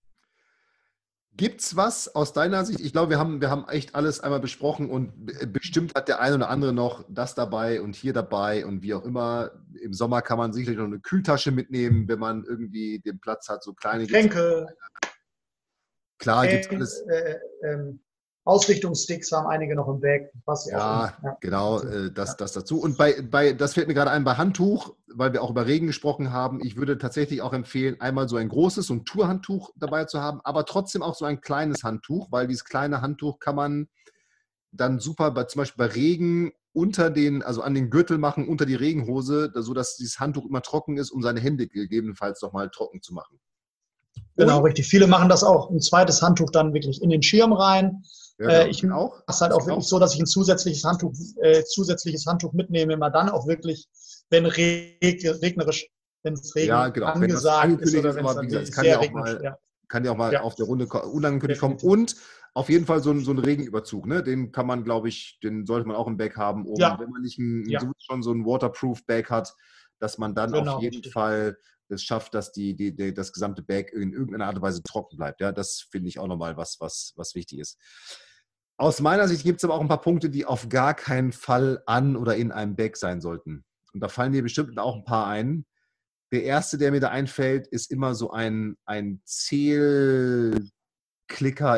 Gibt's 1.36 1.74
was 1.74 2.14
aus 2.14 2.32
deiner 2.32 2.64
Sicht? 2.64 2.78
Ich 2.78 2.92
glaube, 2.92 3.10
wir 3.10 3.18
haben, 3.18 3.40
wir 3.40 3.50
haben 3.50 3.68
echt 3.68 3.96
alles 3.96 4.20
einmal 4.20 4.38
besprochen 4.38 4.88
und 4.88 5.12
bestimmt 5.52 5.94
hat 5.96 6.06
der 6.06 6.20
eine 6.20 6.36
oder 6.36 6.48
andere 6.48 6.72
noch 6.72 7.04
das 7.08 7.34
dabei 7.34 7.80
und 7.80 7.96
hier 7.96 8.12
dabei 8.12 8.64
und 8.64 8.82
wie 8.82 8.94
auch 8.94 9.04
immer. 9.04 9.50
Im 9.82 9.92
Sommer 9.92 10.22
kann 10.22 10.38
man 10.38 10.52
sicherlich 10.52 10.78
noch 10.78 10.86
eine 10.86 11.00
Kühltasche 11.00 11.50
mitnehmen, 11.50 12.06
wenn 12.06 12.20
man 12.20 12.44
irgendwie 12.44 13.00
den 13.00 13.18
Platz 13.18 13.48
hat, 13.48 13.64
so 13.64 13.74
kleine 13.74 14.06
Getränke. 14.06 14.68
Klar, 16.18 16.46
gibt 16.46 16.66
es 16.66 16.70
alles. 16.70 17.00
Äh, 17.00 17.38
ähm, 17.64 18.00
Ausrichtungssticks 18.44 19.32
haben 19.32 19.46
einige 19.46 19.74
noch 19.74 19.88
im 19.88 20.00
Bag. 20.00 20.30
Ja, 20.66 21.14
ja, 21.22 21.36
genau, 21.40 21.80
äh, 21.80 22.12
das, 22.12 22.36
das 22.36 22.52
dazu. 22.52 22.78
Und 22.78 22.98
bei, 22.98 23.22
bei, 23.22 23.54
das 23.54 23.72
fällt 23.72 23.88
mir 23.88 23.94
gerade 23.94 24.10
ein, 24.10 24.24
bei 24.24 24.34
Handtuch, 24.34 24.94
weil 25.06 25.32
wir 25.32 25.42
auch 25.42 25.50
über 25.50 25.66
Regen 25.66 25.86
gesprochen 25.86 26.30
haben, 26.30 26.60
ich 26.62 26.76
würde 26.76 26.98
tatsächlich 26.98 27.40
auch 27.40 27.54
empfehlen, 27.54 28.00
einmal 28.00 28.28
so 28.28 28.36
ein 28.36 28.50
großes, 28.50 28.86
so 28.86 28.94
ein 28.94 29.06
Tourhandtuch 29.06 29.70
dabei 29.76 30.04
zu 30.04 30.20
haben, 30.20 30.40
aber 30.44 30.66
trotzdem 30.66 31.02
auch 31.02 31.14
so 31.14 31.24
ein 31.24 31.40
kleines 31.40 31.84
Handtuch, 31.84 32.30
weil 32.30 32.46
dieses 32.46 32.64
kleine 32.64 33.00
Handtuch 33.00 33.38
kann 33.38 33.56
man 33.56 33.88
dann 34.72 34.98
super 34.98 35.30
bei, 35.30 35.44
zum 35.44 35.60
Beispiel 35.60 35.86
bei 35.86 35.94
Regen 35.94 36.52
unter 36.74 37.08
den, 37.08 37.42
also 37.42 37.62
an 37.62 37.74
den 37.74 37.88
Gürtel 37.88 38.18
machen, 38.18 38.46
unter 38.46 38.66
die 38.66 38.74
Regenhose, 38.74 39.52
sodass 39.54 39.96
dieses 39.96 40.20
Handtuch 40.20 40.44
immer 40.44 40.60
trocken 40.60 40.98
ist, 40.98 41.12
um 41.12 41.22
seine 41.22 41.40
Hände 41.40 41.66
gegebenenfalls 41.68 42.42
nochmal 42.42 42.68
trocken 42.68 43.00
zu 43.00 43.14
machen. 43.14 43.38
Genau, 44.36 44.60
richtig. 44.60 44.86
Viele 44.86 45.06
machen 45.06 45.28
das 45.28 45.44
auch. 45.44 45.70
Ein 45.70 45.80
zweites 45.80 46.20
Handtuch 46.20 46.50
dann 46.50 46.74
wirklich 46.74 47.00
in 47.00 47.10
den 47.10 47.22
Schirm 47.22 47.52
rein. 47.52 48.02
Ja, 48.38 48.48
äh, 48.48 48.68
ich 48.68 48.82
mache 48.82 49.22
es 49.28 49.40
halt 49.40 49.52
auch 49.52 49.66
wirklich 49.66 49.84
auch. 49.84 49.88
so, 49.88 49.98
dass 49.98 50.14
ich 50.14 50.20
ein 50.20 50.26
zusätzliches 50.26 50.82
Handtuch, 50.84 51.12
äh, 51.40 51.62
zusätzliches 51.64 52.26
Handtuch 52.26 52.52
mitnehme, 52.52 52.94
immer 52.94 53.10
dann 53.10 53.28
auch 53.28 53.46
wirklich, 53.46 53.86
wenn 54.30 54.46
reg 54.46 54.98
regnerisch, 55.02 55.86
wenn 56.24 56.34
es 56.34 56.54
Regen 56.56 56.68
ja, 56.68 56.88
genau. 56.88 57.06
angesagt 57.06 57.80
ist 57.80 57.94
oder 57.94 58.14
wenn 58.14 58.26
es 58.26 58.40
gesagt, 58.40 58.72
kann 58.72 58.84
ja 58.86 58.98
auch 58.98 59.10
mal, 59.12 59.40
ja. 59.42 59.58
kann 59.88 60.04
ja 60.04 60.10
auch 60.10 60.16
mal 60.16 60.32
ja. 60.32 60.40
auf 60.40 60.56
der 60.56 60.66
Runde 60.66 60.86
unangekündigt 60.86 61.60
kommen. 61.60 61.78
Und 61.80 62.16
auf 62.54 62.68
jeden 62.68 62.86
Fall 62.86 63.02
so 63.02 63.10
ein, 63.10 63.24
so 63.24 63.32
ein 63.32 63.38
Regenüberzug, 63.38 64.06
ne? 64.06 64.22
Den 64.22 64.50
kann 64.52 64.66
man, 64.66 64.84
glaube 64.84 65.08
ich, 65.08 65.38
den 65.42 65.66
sollte 65.66 65.86
man 65.86 65.96
auch 65.96 66.06
im 66.06 66.16
Bag 66.16 66.36
haben, 66.36 66.66
um, 66.66 66.78
wenn 66.78 67.10
man 67.10 67.22
nicht 67.22 67.38
ein, 67.38 67.66
schon 67.98 68.22
so 68.22 68.32
ein 68.32 68.46
Waterproof 68.46 69.04
Bag 69.06 69.30
hat, 69.30 69.54
dass 69.98 70.18
man 70.18 70.34
dann 70.34 70.52
genau, 70.52 70.76
auf 70.76 70.82
jeden. 70.82 71.02
Fall 71.10 71.56
es 71.88 72.02
schafft, 72.02 72.34
dass 72.34 72.52
die, 72.52 72.74
die, 72.74 72.94
die, 72.94 73.14
das 73.14 73.32
gesamte 73.32 73.62
Bag 73.62 73.92
in 73.92 74.12
irgendeiner 74.12 74.46
Art 74.46 74.56
und 74.56 74.62
Weise 74.62 74.82
trocken 74.82 75.16
bleibt. 75.16 75.40
Ja, 75.40 75.52
das 75.52 75.86
finde 75.90 76.08
ich 76.08 76.18
auch 76.18 76.26
nochmal 76.26 76.56
was, 76.56 76.78
was, 76.80 77.12
was 77.16 77.34
wichtig 77.34 77.58
ist. 77.58 77.78
Aus 78.76 79.00
meiner 79.00 79.28
Sicht 79.28 79.44
gibt 79.44 79.58
es 79.60 79.64
aber 79.64 79.74
auch 79.74 79.80
ein 79.80 79.88
paar 79.88 80.00
Punkte, 80.00 80.30
die 80.30 80.46
auf 80.46 80.68
gar 80.68 80.94
keinen 80.94 81.32
Fall 81.32 81.82
an 81.86 82.16
oder 82.16 82.36
in 82.36 82.50
einem 82.50 82.74
Bag 82.74 82.96
sein 82.96 83.20
sollten. 83.20 83.64
Und 83.92 84.00
da 84.00 84.08
fallen 84.08 84.32
mir 84.32 84.42
bestimmt 84.42 84.78
auch 84.78 84.96
ein 84.96 85.04
paar 85.04 85.28
ein. 85.28 85.64
Der 86.32 86.42
erste, 86.42 86.78
der 86.78 86.90
mir 86.90 86.98
da 87.00 87.10
einfällt, 87.10 87.68
ist 87.68 87.92
immer 87.92 88.16
so 88.16 88.32
ein, 88.32 88.76
ein 88.84 89.20
Zählklicker. 89.24 90.72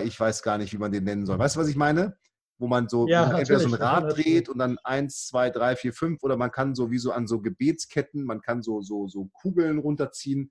Ich 0.05 0.19
weiß 0.19 0.43
gar 0.43 0.57
nicht, 0.57 0.73
wie 0.73 0.79
man 0.79 0.93
den 0.93 1.05
nennen 1.05 1.27
soll. 1.27 1.39
Weißt 1.39 1.57
du, 1.57 1.61
was 1.61 1.69
ich 1.69 1.77
meine? 1.77 2.17
Wo 2.59 2.67
man 2.69 2.89
so 2.89 3.07
ja, 3.07 3.39
entweder 3.39 3.61
so 3.61 3.69
ein 3.69 3.75
Rad 3.75 4.17
dreht 4.17 4.49
und 4.49 4.59
dann 4.59 4.79
eins, 4.83 5.27
zwei, 5.27 5.51
drei, 5.51 5.77
vier, 5.77 5.93
fünf 5.93 6.23
oder 6.23 6.37
man 6.37 6.51
kann 6.51 6.75
so 6.75 6.91
wie 6.91 6.99
so 6.99 7.13
an 7.13 7.27
so 7.27 7.41
Gebetsketten, 7.41 8.25
man 8.25 8.41
kann 8.41 8.63
so, 8.63 8.81
so, 8.81 9.09
so 9.09 9.29
Kugeln 9.33 9.79
runterziehen, 9.79 10.51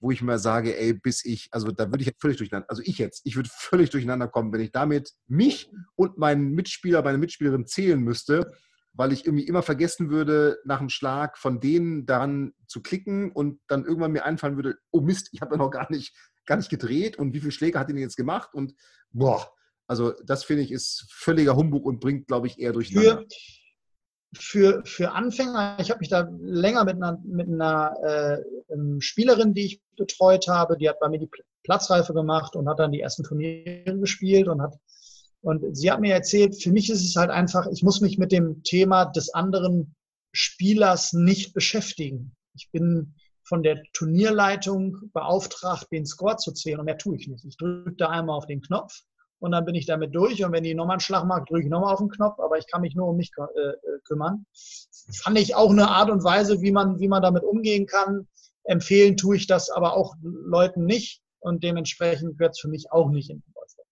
wo 0.00 0.10
ich 0.10 0.22
mir 0.22 0.38
sage, 0.38 0.78
ey, 0.78 0.92
bis 0.92 1.24
ich, 1.24 1.48
also 1.50 1.70
da 1.72 1.90
würde 1.90 2.04
ich 2.04 2.12
völlig 2.18 2.36
durcheinander, 2.36 2.68
also 2.68 2.82
ich 2.84 2.98
jetzt, 2.98 3.22
ich 3.24 3.36
würde 3.36 3.48
völlig 3.52 3.90
durcheinander 3.90 4.28
kommen, 4.28 4.52
wenn 4.52 4.60
ich 4.60 4.72
damit 4.72 5.12
mich 5.26 5.70
und 5.96 6.18
meinen 6.18 6.52
Mitspieler, 6.52 7.02
meine 7.02 7.18
Mitspielerin 7.18 7.66
zählen 7.66 8.00
müsste, 8.00 8.52
weil 8.92 9.12
ich 9.12 9.26
irgendwie 9.26 9.46
immer 9.46 9.62
vergessen 9.62 10.10
würde, 10.10 10.58
nach 10.64 10.78
dem 10.78 10.88
Schlag 10.88 11.38
von 11.38 11.60
denen 11.60 12.04
daran 12.04 12.52
zu 12.66 12.82
klicken 12.82 13.32
und 13.32 13.60
dann 13.68 13.84
irgendwann 13.84 14.12
mir 14.12 14.24
einfallen 14.24 14.56
würde, 14.56 14.76
oh 14.90 15.00
Mist, 15.00 15.30
ich 15.32 15.40
habe 15.40 15.54
ja 15.54 15.58
noch 15.58 15.70
gar 15.70 15.90
nicht, 15.90 16.14
gar 16.46 16.56
nicht 16.56 16.70
gedreht 16.70 17.18
und 17.18 17.32
wie 17.32 17.40
viele 17.40 17.52
Schläge 17.52 17.78
hat 17.78 17.88
denn 17.88 17.96
jetzt 17.96 18.16
gemacht 18.16 18.54
und 18.54 18.74
boah, 19.10 19.50
also 19.88 20.12
das 20.24 20.44
finde 20.44 20.62
ich 20.62 20.70
ist 20.70 21.06
völliger 21.10 21.56
Humbug 21.56 21.84
und 21.84 21.98
bringt, 21.98 22.28
glaube 22.28 22.46
ich, 22.46 22.58
eher 22.58 22.72
durcheinander. 22.72 23.24
Für, 24.36 24.82
für, 24.82 24.82
für 24.84 25.12
Anfänger, 25.12 25.78
ich 25.80 25.90
habe 25.90 26.00
mich 26.00 26.10
da 26.10 26.30
länger 26.38 26.84
mit 26.84 26.96
einer, 26.96 27.18
mit 27.24 27.48
einer 27.48 27.94
äh, 28.04 28.72
ähm, 28.72 29.00
Spielerin, 29.00 29.54
die 29.54 29.64
ich 29.64 29.82
betreut 29.96 30.46
habe, 30.46 30.76
die 30.76 30.88
hat 30.88 31.00
bei 31.00 31.08
mir 31.08 31.18
die 31.18 31.30
Platzreife 31.64 32.12
gemacht 32.12 32.54
und 32.54 32.68
hat 32.68 32.78
dann 32.78 32.92
die 32.92 33.00
ersten 33.00 33.24
Turniere 33.24 33.98
gespielt 33.98 34.48
und 34.48 34.60
hat 34.62 34.74
und 35.40 35.76
sie 35.76 35.90
hat 35.90 36.00
mir 36.00 36.14
erzählt, 36.14 36.60
für 36.60 36.72
mich 36.72 36.90
ist 36.90 37.04
es 37.04 37.16
halt 37.16 37.30
einfach, 37.30 37.66
ich 37.72 37.82
muss 37.82 38.00
mich 38.00 38.18
mit 38.18 38.32
dem 38.32 38.62
Thema 38.64 39.04
des 39.04 39.32
anderen 39.32 39.94
Spielers 40.32 41.12
nicht 41.12 41.54
beschäftigen. 41.54 42.36
Ich 42.54 42.70
bin 42.72 43.14
von 43.44 43.62
der 43.62 43.82
Turnierleitung 43.92 45.10
beauftragt, 45.12 45.86
den 45.92 46.04
Score 46.04 46.36
zu 46.36 46.52
zählen 46.52 46.80
und 46.80 46.86
mehr 46.86 46.98
tue 46.98 47.16
ich 47.16 47.28
nicht. 47.28 47.44
Ich 47.44 47.56
drücke 47.56 47.94
da 47.96 48.08
einmal 48.08 48.36
auf 48.36 48.46
den 48.46 48.60
Knopf 48.60 49.00
und 49.40 49.52
dann 49.52 49.64
bin 49.64 49.74
ich 49.74 49.86
damit 49.86 50.14
durch. 50.14 50.44
Und 50.44 50.52
wenn 50.52 50.64
die 50.64 50.74
nochmal 50.74 50.94
einen 50.94 51.00
Schlag 51.00 51.24
macht, 51.24 51.50
drücke 51.50 51.64
ich 51.64 51.68
nochmal 51.68 51.92
auf 51.92 52.00
den 52.00 52.08
Knopf, 52.08 52.38
aber 52.38 52.58
ich 52.58 52.66
kann 52.66 52.80
mich 52.80 52.94
nur 52.94 53.08
um 53.08 53.16
mich 53.16 53.30
äh, 53.38 53.42
äh, 53.42 53.74
kümmern. 54.04 54.46
Fand 55.22 55.38
ich 55.38 55.54
auch 55.54 55.70
eine 55.70 55.88
Art 55.88 56.10
und 56.10 56.24
Weise, 56.24 56.60
wie 56.60 56.72
man, 56.72 56.98
wie 56.98 57.08
man 57.08 57.22
damit 57.22 57.44
umgehen 57.44 57.86
kann. 57.86 58.28
Empfehlen 58.64 59.16
tue 59.16 59.36
ich 59.36 59.46
das 59.46 59.70
aber 59.70 59.94
auch 59.94 60.14
Leuten 60.22 60.84
nicht 60.84 61.22
und 61.40 61.62
dementsprechend 61.62 62.36
gehört 62.36 62.54
es 62.54 62.60
für 62.60 62.68
mich 62.68 62.90
auch 62.90 63.10
nicht 63.10 63.30
in 63.30 63.38
den 63.38 63.52
Golfball. 63.54 63.84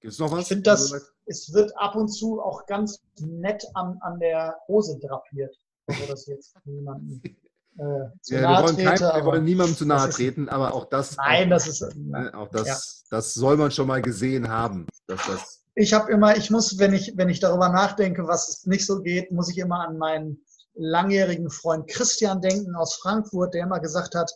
Gibt 0.00 0.12
es 0.12 0.18
noch 0.18 0.30
was? 0.30 0.42
Ich 0.42 0.48
finde, 0.48 0.62
das, 0.62 1.14
es 1.26 1.52
wird 1.52 1.76
ab 1.76 1.96
und 1.96 2.08
zu 2.08 2.40
auch 2.40 2.66
ganz 2.66 3.02
nett 3.18 3.64
an, 3.74 3.98
an 4.02 4.20
der 4.20 4.56
Hose 4.68 4.98
drapiert. 5.00 5.56
Also 5.86 6.06
das 6.06 6.26
jetzt 6.26 6.54
niemanden 6.64 7.20
äh, 7.80 8.34
ja, 8.34 8.58
wir, 8.58 8.62
wollen 8.62 8.76
kein, 8.76 9.00
wir 9.00 9.24
wollen 9.24 9.44
niemandem 9.44 9.76
zu 9.76 9.86
nahe 9.86 10.10
treten, 10.10 10.48
aber 10.50 10.74
auch 10.74 10.90
das, 10.90 11.16
nein, 11.16 11.46
auch, 11.46 11.56
das 11.56 11.66
ist, 11.66 11.96
ne, 11.96 12.30
auch 12.34 12.48
das, 12.48 12.66
ja. 12.66 12.76
das 13.10 13.32
soll 13.32 13.56
man 13.56 13.70
schon 13.70 13.86
mal 13.86 14.02
gesehen 14.02 14.48
haben. 14.48 14.86
Dass 15.06 15.26
das 15.26 15.60
ich 15.74 15.94
habe 15.94 16.12
immer, 16.12 16.36
ich 16.36 16.50
muss, 16.50 16.78
wenn 16.78 16.92
ich, 16.92 17.14
wenn 17.16 17.30
ich 17.30 17.40
darüber 17.40 17.70
nachdenke, 17.70 18.26
was 18.26 18.66
nicht 18.66 18.84
so 18.84 19.00
geht, 19.00 19.32
muss 19.32 19.48
ich 19.48 19.56
immer 19.56 19.80
an 19.80 19.96
meinen 19.96 20.44
langjährigen 20.74 21.48
Freund 21.48 21.88
Christian 21.88 22.42
denken 22.42 22.74
aus 22.74 22.96
Frankfurt, 22.96 23.54
der 23.54 23.62
immer 23.62 23.80
gesagt 23.80 24.14
hat, 24.14 24.30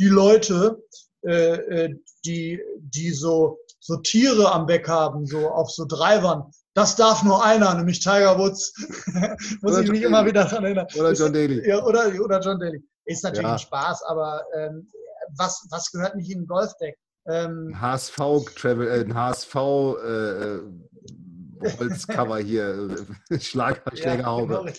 die 0.00 0.08
Leute, 0.08 0.82
äh, 1.24 1.54
äh 1.54 1.94
die, 2.24 2.60
die 2.78 3.10
so, 3.10 3.58
so 3.78 3.96
Tiere 3.96 4.50
am 4.50 4.66
Beck 4.66 4.88
haben, 4.88 5.26
so 5.26 5.50
auf 5.50 5.70
so 5.70 5.84
Treibern, 5.84 6.50
das 6.74 6.96
darf 6.96 7.22
nur 7.22 7.44
einer, 7.44 7.74
nämlich 7.74 8.00
Tiger 8.00 8.38
Woods. 8.38 8.72
Muss 9.60 9.72
oder 9.72 9.82
ich 9.82 9.90
mich 9.90 10.00
John 10.02 10.12
immer 10.12 10.24
wieder 10.26 10.44
daran 10.44 10.64
erinnern. 10.64 10.86
Oder 10.96 11.12
John 11.12 11.32
Daly. 11.32 11.68
Ja, 11.68 11.84
oder, 11.84 12.12
oder 12.20 12.40
John 12.40 12.58
Daly. 12.58 12.82
Ist 13.04 13.24
natürlich 13.24 13.46
ja. 13.46 13.52
ein 13.54 13.58
Spaß, 13.58 14.02
aber 14.04 14.42
ähm, 14.54 14.88
was, 15.36 15.66
was 15.70 15.90
gehört 15.90 16.16
nicht 16.16 16.30
in 16.30 16.42
ein 16.42 16.46
Golfdeck? 16.46 16.96
Ähm, 17.26 17.78
HSV 17.80 18.16
Travel, 18.56 18.88
äh, 18.88 19.12
HSV 19.12 19.54
äh, 19.54 20.56
äh, 20.56 21.78
Holzcover 21.78 22.38
hier, 22.38 22.88
äh, 23.30 23.40
Schlag, 23.40 23.82
Schlägerhaube. 23.94 24.54
Ja, 24.54 24.60
genau, 24.60 24.72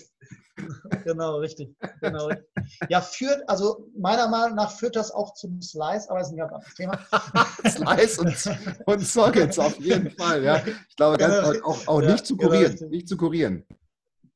genau, 1.04 1.38
richtig. 1.38 1.76
Genau, 2.02 2.28
richtig. 2.28 2.48
Ja, 2.90 3.02
führt, 3.02 3.48
also 3.48 3.90
meiner 3.98 4.28
Meinung 4.28 4.56
nach 4.56 4.72
führt 4.72 4.96
das 4.96 5.12
auch 5.12 5.34
zum 5.34 5.62
Slice, 5.62 6.10
aber 6.10 6.20
das 6.20 6.28
ist 6.28 6.34
ein 6.34 6.38
ganz 6.38 6.54
anderes 6.54 6.74
Thema. 6.76 7.00
Slice 7.68 8.22
und, 8.22 8.86
und 8.86 9.00
Sockets 9.02 9.60
auf 9.60 9.78
jeden 9.80 10.12
Fall, 10.12 10.44
ja. 10.44 10.64
Ich 10.90 10.96
glaube, 10.96 11.18
ganz, 11.18 11.54
genau, 11.54 11.68
auch, 11.68 11.88
auch 11.88 12.02
ja, 12.02 12.12
nicht 12.12 12.26
zu 12.26 12.38
genau, 12.38 12.50
kurieren. 12.50 12.76
Genau, 12.76 12.90
nicht 12.90 13.08
zu 13.08 13.18
kurieren. 13.18 13.66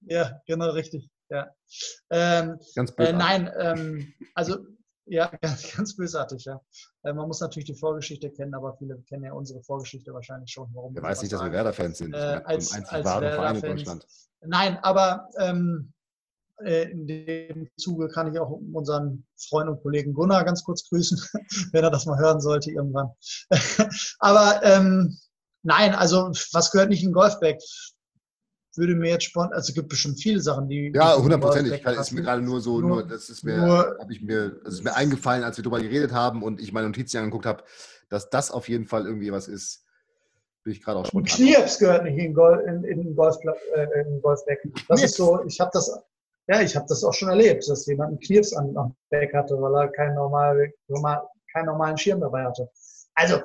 Ja, 0.01 0.41
genau, 0.47 0.71
richtig. 0.71 1.09
Ja. 1.29 1.49
Ähm, 2.09 2.59
ganz 2.75 2.95
bösartig. 2.95 3.15
Äh, 3.15 3.17
nein, 3.17 3.51
ähm, 3.59 4.13
also 4.33 4.57
ja, 5.09 5.31
ganz, 5.41 5.75
ganz 5.75 5.95
bösartig, 5.95 6.45
ja. 6.45 6.61
Äh, 7.03 7.13
man 7.13 7.27
muss 7.27 7.39
natürlich 7.39 7.65
die 7.65 7.75
Vorgeschichte 7.75 8.29
kennen, 8.31 8.53
aber 8.53 8.75
viele 8.77 9.01
kennen 9.03 9.23
ja 9.23 9.33
unsere 9.33 9.61
Vorgeschichte 9.63 10.13
wahrscheinlich 10.13 10.51
schon. 10.51 10.69
Warum 10.73 10.95
Wer 10.95 11.03
weiß 11.03 11.21
nicht, 11.21 11.33
dass 11.33 11.41
wir 11.41 11.51
Werder-Fans 11.51 11.97
sind. 11.97 12.13
Äh, 12.13 12.41
als, 12.43 12.73
als 12.73 13.05
Werder-Fans. 13.05 14.05
Nein, 14.41 14.77
aber 14.83 15.29
ähm, 15.39 15.93
äh, 15.93 15.96
in 16.65 17.05
dem 17.05 17.69
Zuge 17.77 18.07
kann 18.07 18.33
ich 18.33 18.39
auch 18.39 18.49
unseren 18.49 19.25
Freund 19.49 19.69
und 19.69 19.81
Kollegen 19.81 20.13
Gunnar 20.13 20.43
ganz 20.43 20.63
kurz 20.63 20.89
grüßen, 20.89 21.19
wenn 21.71 21.83
er 21.83 21.91
das 21.91 22.05
mal 22.05 22.17
hören 22.17 22.41
sollte 22.41 22.71
irgendwann. 22.71 23.09
Aber 24.19 24.61
ähm, 24.63 25.17
nein, 25.63 25.93
also 25.93 26.31
was 26.53 26.71
gehört 26.71 26.89
nicht 26.89 27.03
in 27.03 27.13
Golfback? 27.13 27.59
Würde 28.75 28.93
mir 28.93 29.09
jetzt 29.09 29.25
spontan, 29.25 29.53
also 29.53 29.69
es 29.69 29.75
gibt 29.75 29.89
bestimmt 29.89 30.21
viele 30.21 30.39
Sachen, 30.39 30.69
die. 30.69 30.91
Ja, 30.93 31.17
hundertprozentig. 31.17 31.83
Ist 31.83 32.11
mir 32.11 32.21
gerade 32.21 32.43
nur 32.43 32.61
so, 32.61 32.79
nur, 32.79 32.89
nur 32.89 33.07
das 33.07 33.27
ist 33.29 33.43
mir, 33.43 33.95
habe 33.99 34.13
ich 34.13 34.21
mir, 34.21 34.59
das 34.63 34.75
ist 34.75 34.83
mir 34.83 34.95
eingefallen, 34.95 35.43
als 35.43 35.57
wir 35.57 35.63
darüber 35.63 35.81
geredet 35.81 36.11
haben 36.11 36.43
und 36.43 36.61
ich 36.61 36.73
meine 36.73 36.85
Notizen 36.85 37.17
angeguckt 37.17 37.47
habe, 37.47 37.63
dass 38.09 38.29
das 38.29 38.51
auf 38.51 38.69
jeden 38.69 38.85
Fall 38.85 39.05
irgendwie 39.05 39.31
was 39.31 39.47
ist. 39.47 39.83
Bin 40.63 40.73
ich 40.73 40.83
gerade 40.83 40.99
auch 40.99 41.05
spontan. 41.07 41.35
Knirps 41.37 41.79
gehört 41.79 42.03
nicht 42.03 42.19
in, 42.19 42.35
Golf, 42.35 42.61
in, 42.67 42.83
in, 42.83 43.15
Golf, 43.15 43.37
äh, 43.75 44.01
in 44.01 44.21
Golfback. 44.21 44.59
Das 44.89 45.01
ist 45.01 45.15
so, 45.15 45.43
ich 45.45 45.59
habe 45.59 45.71
das 45.73 45.91
ja, 46.47 46.61
ich 46.61 46.75
habe 46.75 46.85
das 46.87 47.03
auch 47.03 47.13
schon 47.13 47.29
erlebt, 47.29 47.67
dass 47.67 47.85
jemand 47.85 48.09
einen 48.09 48.19
Knirps 48.19 48.53
an, 48.53 48.75
am 48.77 48.95
Back 49.09 49.33
hatte, 49.33 49.55
weil 49.55 49.73
er 49.75 49.89
keinen, 49.89 50.15
normal, 50.15 50.71
normal, 50.87 51.21
keinen 51.51 51.65
normalen 51.65 51.97
Schirm 51.97 52.21
dabei 52.21 52.45
hatte. 52.45 52.69
Also, 53.15 53.35
äh, 53.35 53.41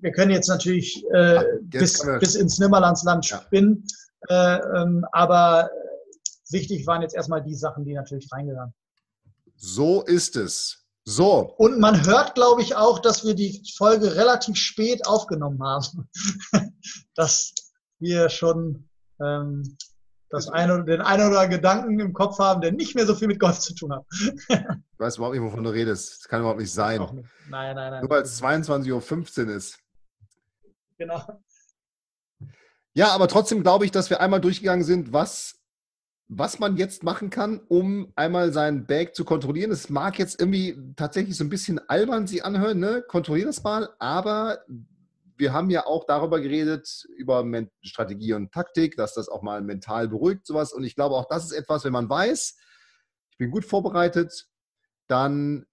wir 0.00 0.12
können 0.12 0.30
jetzt 0.30 0.48
natürlich 0.48 1.04
äh, 1.12 1.42
jetzt 1.72 2.04
bis, 2.04 2.06
bis 2.20 2.34
ins 2.36 2.58
Nimmerlandsland 2.58 3.28
ja. 3.28 3.40
spinnen, 3.40 3.84
äh, 4.28 4.58
ähm, 4.76 5.04
aber 5.12 5.68
wichtig 6.50 6.86
waren 6.86 7.02
jetzt 7.02 7.14
erstmal 7.14 7.42
die 7.42 7.54
Sachen, 7.54 7.84
die 7.84 7.94
natürlich 7.94 8.28
reingegangen 8.32 8.74
So 9.56 10.02
ist 10.02 10.36
es. 10.36 10.84
So. 11.04 11.54
Und 11.56 11.80
man 11.80 12.06
hört, 12.06 12.34
glaube 12.34 12.62
ich, 12.62 12.76
auch, 12.76 12.98
dass 12.98 13.24
wir 13.24 13.34
die 13.34 13.62
Folge 13.76 14.14
relativ 14.14 14.56
spät 14.56 15.06
aufgenommen 15.06 15.62
haben. 15.62 16.08
dass 17.14 17.54
wir 17.98 18.28
schon 18.28 18.88
ähm, 19.20 19.76
das 20.30 20.48
eine, 20.48 20.84
den 20.84 21.00
einen 21.00 21.28
oder 21.28 21.40
anderen 21.40 21.50
Gedanken 21.50 22.00
im 22.00 22.12
Kopf 22.12 22.38
haben, 22.38 22.60
der 22.60 22.72
nicht 22.72 22.94
mehr 22.94 23.06
so 23.06 23.14
viel 23.14 23.28
mit 23.28 23.40
Golf 23.40 23.58
zu 23.58 23.74
tun 23.74 23.92
hat. 23.92 24.04
ich 24.10 24.98
weiß 24.98 25.16
überhaupt 25.16 25.34
nicht, 25.36 25.44
wovon 25.44 25.64
du 25.64 25.70
redest. 25.70 26.20
Das 26.20 26.28
kann 26.28 26.40
überhaupt 26.40 26.60
nicht 26.60 26.72
sein. 26.72 27.00
Nicht. 27.00 27.12
Nein, 27.48 27.74
nein, 27.76 27.90
nein. 27.92 28.00
Nur 28.00 28.10
weil 28.10 28.22
es 28.22 28.42
22.15 28.42 29.46
Uhr 29.46 29.54
ist. 29.54 29.78
Genau. 30.98 31.22
Ja, 32.94 33.08
aber 33.12 33.28
trotzdem 33.28 33.62
glaube 33.62 33.84
ich, 33.84 33.90
dass 33.90 34.10
wir 34.10 34.20
einmal 34.20 34.40
durchgegangen 34.40 34.84
sind, 34.84 35.12
was 35.12 35.58
was 36.28 36.58
man 36.58 36.76
jetzt 36.76 37.02
machen 37.02 37.30
kann, 37.30 37.60
um 37.68 38.12
einmal 38.14 38.52
seinen 38.52 38.86
Bag 38.86 39.14
zu 39.14 39.24
kontrollieren. 39.24 39.70
Es 39.70 39.88
mag 39.88 40.18
jetzt 40.18 40.38
irgendwie 40.38 40.76
tatsächlich 40.94 41.36
so 41.36 41.44
ein 41.44 41.48
bisschen 41.48 41.80
albern 41.88 42.26
sie 42.26 42.42
anhören, 42.42 42.78
ne? 42.78 43.02
Kontrollier 43.06 43.46
das 43.46 43.62
mal, 43.62 43.88
aber 43.98 44.58
wir 45.38 45.52
haben 45.52 45.70
ja 45.70 45.86
auch 45.86 46.04
darüber 46.04 46.40
geredet, 46.40 47.06
über 47.16 47.44
Strategie 47.82 48.32
und 48.34 48.52
Taktik, 48.52 48.96
dass 48.96 49.14
das 49.14 49.28
auch 49.28 49.42
mal 49.42 49.62
mental 49.62 50.08
beruhigt, 50.08 50.46
sowas. 50.46 50.72
Und 50.72 50.84
ich 50.84 50.94
glaube, 50.94 51.14
auch 51.14 51.28
das 51.28 51.44
ist 51.44 51.52
etwas, 51.52 51.84
wenn 51.84 51.92
man 51.92 52.10
weiß, 52.10 52.56
ich 53.30 53.38
bin 53.38 53.50
gut 53.50 53.64
vorbereitet, 53.64 54.48
dann 55.06 55.66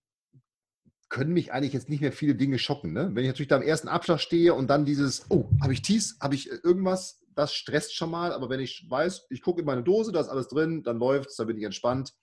können 1.10 1.34
mich 1.34 1.52
eigentlich 1.52 1.74
jetzt 1.74 1.90
nicht 1.90 2.02
mehr 2.02 2.12
viele 2.12 2.36
Dinge 2.36 2.60
schocken. 2.60 2.94
Ne? 2.94 3.12
Wenn 3.14 3.24
ich 3.24 3.30
natürlich 3.30 3.48
da 3.48 3.58
am 3.58 3.62
ersten 3.62 3.88
Abschlag 3.88 4.20
stehe 4.20 4.54
und 4.54 4.68
dann 4.68 4.86
dieses, 4.86 5.26
oh, 5.30 5.50
habe 5.62 5.74
ich 5.74 5.82
Tees, 5.82 6.18
habe 6.22 6.36
ich 6.36 6.50
irgendwas, 6.64 7.22
das 7.36 7.54
stresst 7.54 7.96
schon 7.96 8.12
mal. 8.12 8.34
Aber 8.34 8.50
wenn 8.50 8.60
ich 8.60 8.86
weiß, 8.90 9.28
ich 9.30 9.42
gucke 9.42 9.62
in 9.62 9.66
meine 9.66 9.84
Dose, 9.84 10.12
da 10.12 10.20
ist 10.20 10.30
alles 10.30 10.48
drin, 10.48 10.84
dann 10.84 10.98
läuft 10.98 11.30
es, 11.30 11.36
dann 11.36 11.48
bin 11.48 11.58
ich 11.58 11.64
entspannt. 11.64 12.14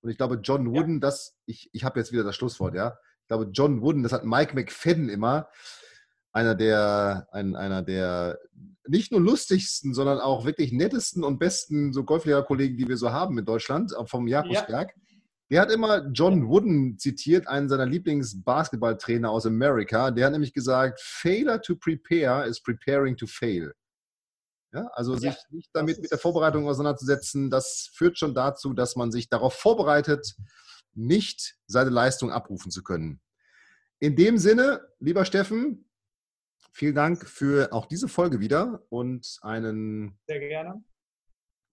Und 0.00 0.10
ich 0.10 0.16
glaube, 0.16 0.40
John 0.42 0.70
Wooden, 0.70 0.94
ja. 0.94 1.00
das, 1.00 1.36
ich, 1.46 1.70
ich 1.72 1.84
habe 1.84 1.98
jetzt 1.98 2.12
wieder 2.12 2.24
das 2.24 2.36
Schlusswort, 2.36 2.74
ja. 2.74 2.98
Ich 3.22 3.28
glaube, 3.28 3.50
John 3.52 3.82
Wooden, 3.82 4.02
das 4.02 4.12
hat 4.12 4.24
Mike 4.24 4.54
McFadden 4.54 5.08
immer, 5.08 5.48
einer 6.32 6.54
der, 6.54 7.28
ein, 7.32 7.56
einer 7.56 7.82
der 7.82 8.38
nicht 8.86 9.12
nur 9.12 9.20
lustigsten, 9.20 9.94
sondern 9.94 10.18
auch 10.18 10.44
wirklich 10.44 10.72
nettesten 10.72 11.24
und 11.24 11.38
besten 11.38 11.92
so 11.92 12.04
Golflehrerkollegen, 12.04 12.76
die 12.76 12.88
wir 12.88 12.96
so 12.96 13.10
haben 13.10 13.38
in 13.38 13.44
Deutschland, 13.44 13.94
vom 14.06 14.26
Jakobsberg. 14.26 14.92
Ja. 14.94 15.02
Der 15.50 15.60
hat 15.60 15.72
immer 15.72 16.06
John 16.12 16.48
Wooden 16.48 16.96
zitiert, 16.98 17.48
einen 17.48 17.68
seiner 17.68 17.86
Lieblings-Basketballtrainer 17.86 19.30
aus 19.30 19.46
Amerika. 19.46 20.12
Der 20.12 20.26
hat 20.26 20.32
nämlich 20.32 20.52
gesagt, 20.52 21.00
Failure 21.02 21.60
to 21.60 21.74
prepare 21.74 22.46
is 22.46 22.62
preparing 22.62 23.16
to 23.16 23.26
fail. 23.26 23.72
Ja, 24.72 24.86
also 24.92 25.16
sich 25.16 25.34
nicht 25.50 25.70
damit 25.72 26.00
mit 26.00 26.12
der 26.12 26.18
Vorbereitung 26.18 26.68
auseinanderzusetzen, 26.68 27.50
das 27.50 27.90
führt 27.92 28.16
schon 28.16 28.34
dazu, 28.34 28.72
dass 28.72 28.94
man 28.94 29.10
sich 29.10 29.28
darauf 29.28 29.54
vorbereitet, 29.54 30.36
nicht 30.94 31.56
seine 31.66 31.90
Leistung 31.90 32.30
abrufen 32.30 32.70
zu 32.70 32.84
können. 32.84 33.20
In 33.98 34.14
dem 34.14 34.38
Sinne, 34.38 34.80
lieber 35.00 35.24
Steffen, 35.24 35.89
vielen 36.72 36.94
Dank 36.94 37.26
für 37.26 37.72
auch 37.72 37.86
diese 37.86 38.08
Folge 38.08 38.40
wieder 38.40 38.82
und 38.88 39.38
einen 39.42 40.18
Sehr 40.26 40.40
gerne. 40.40 40.82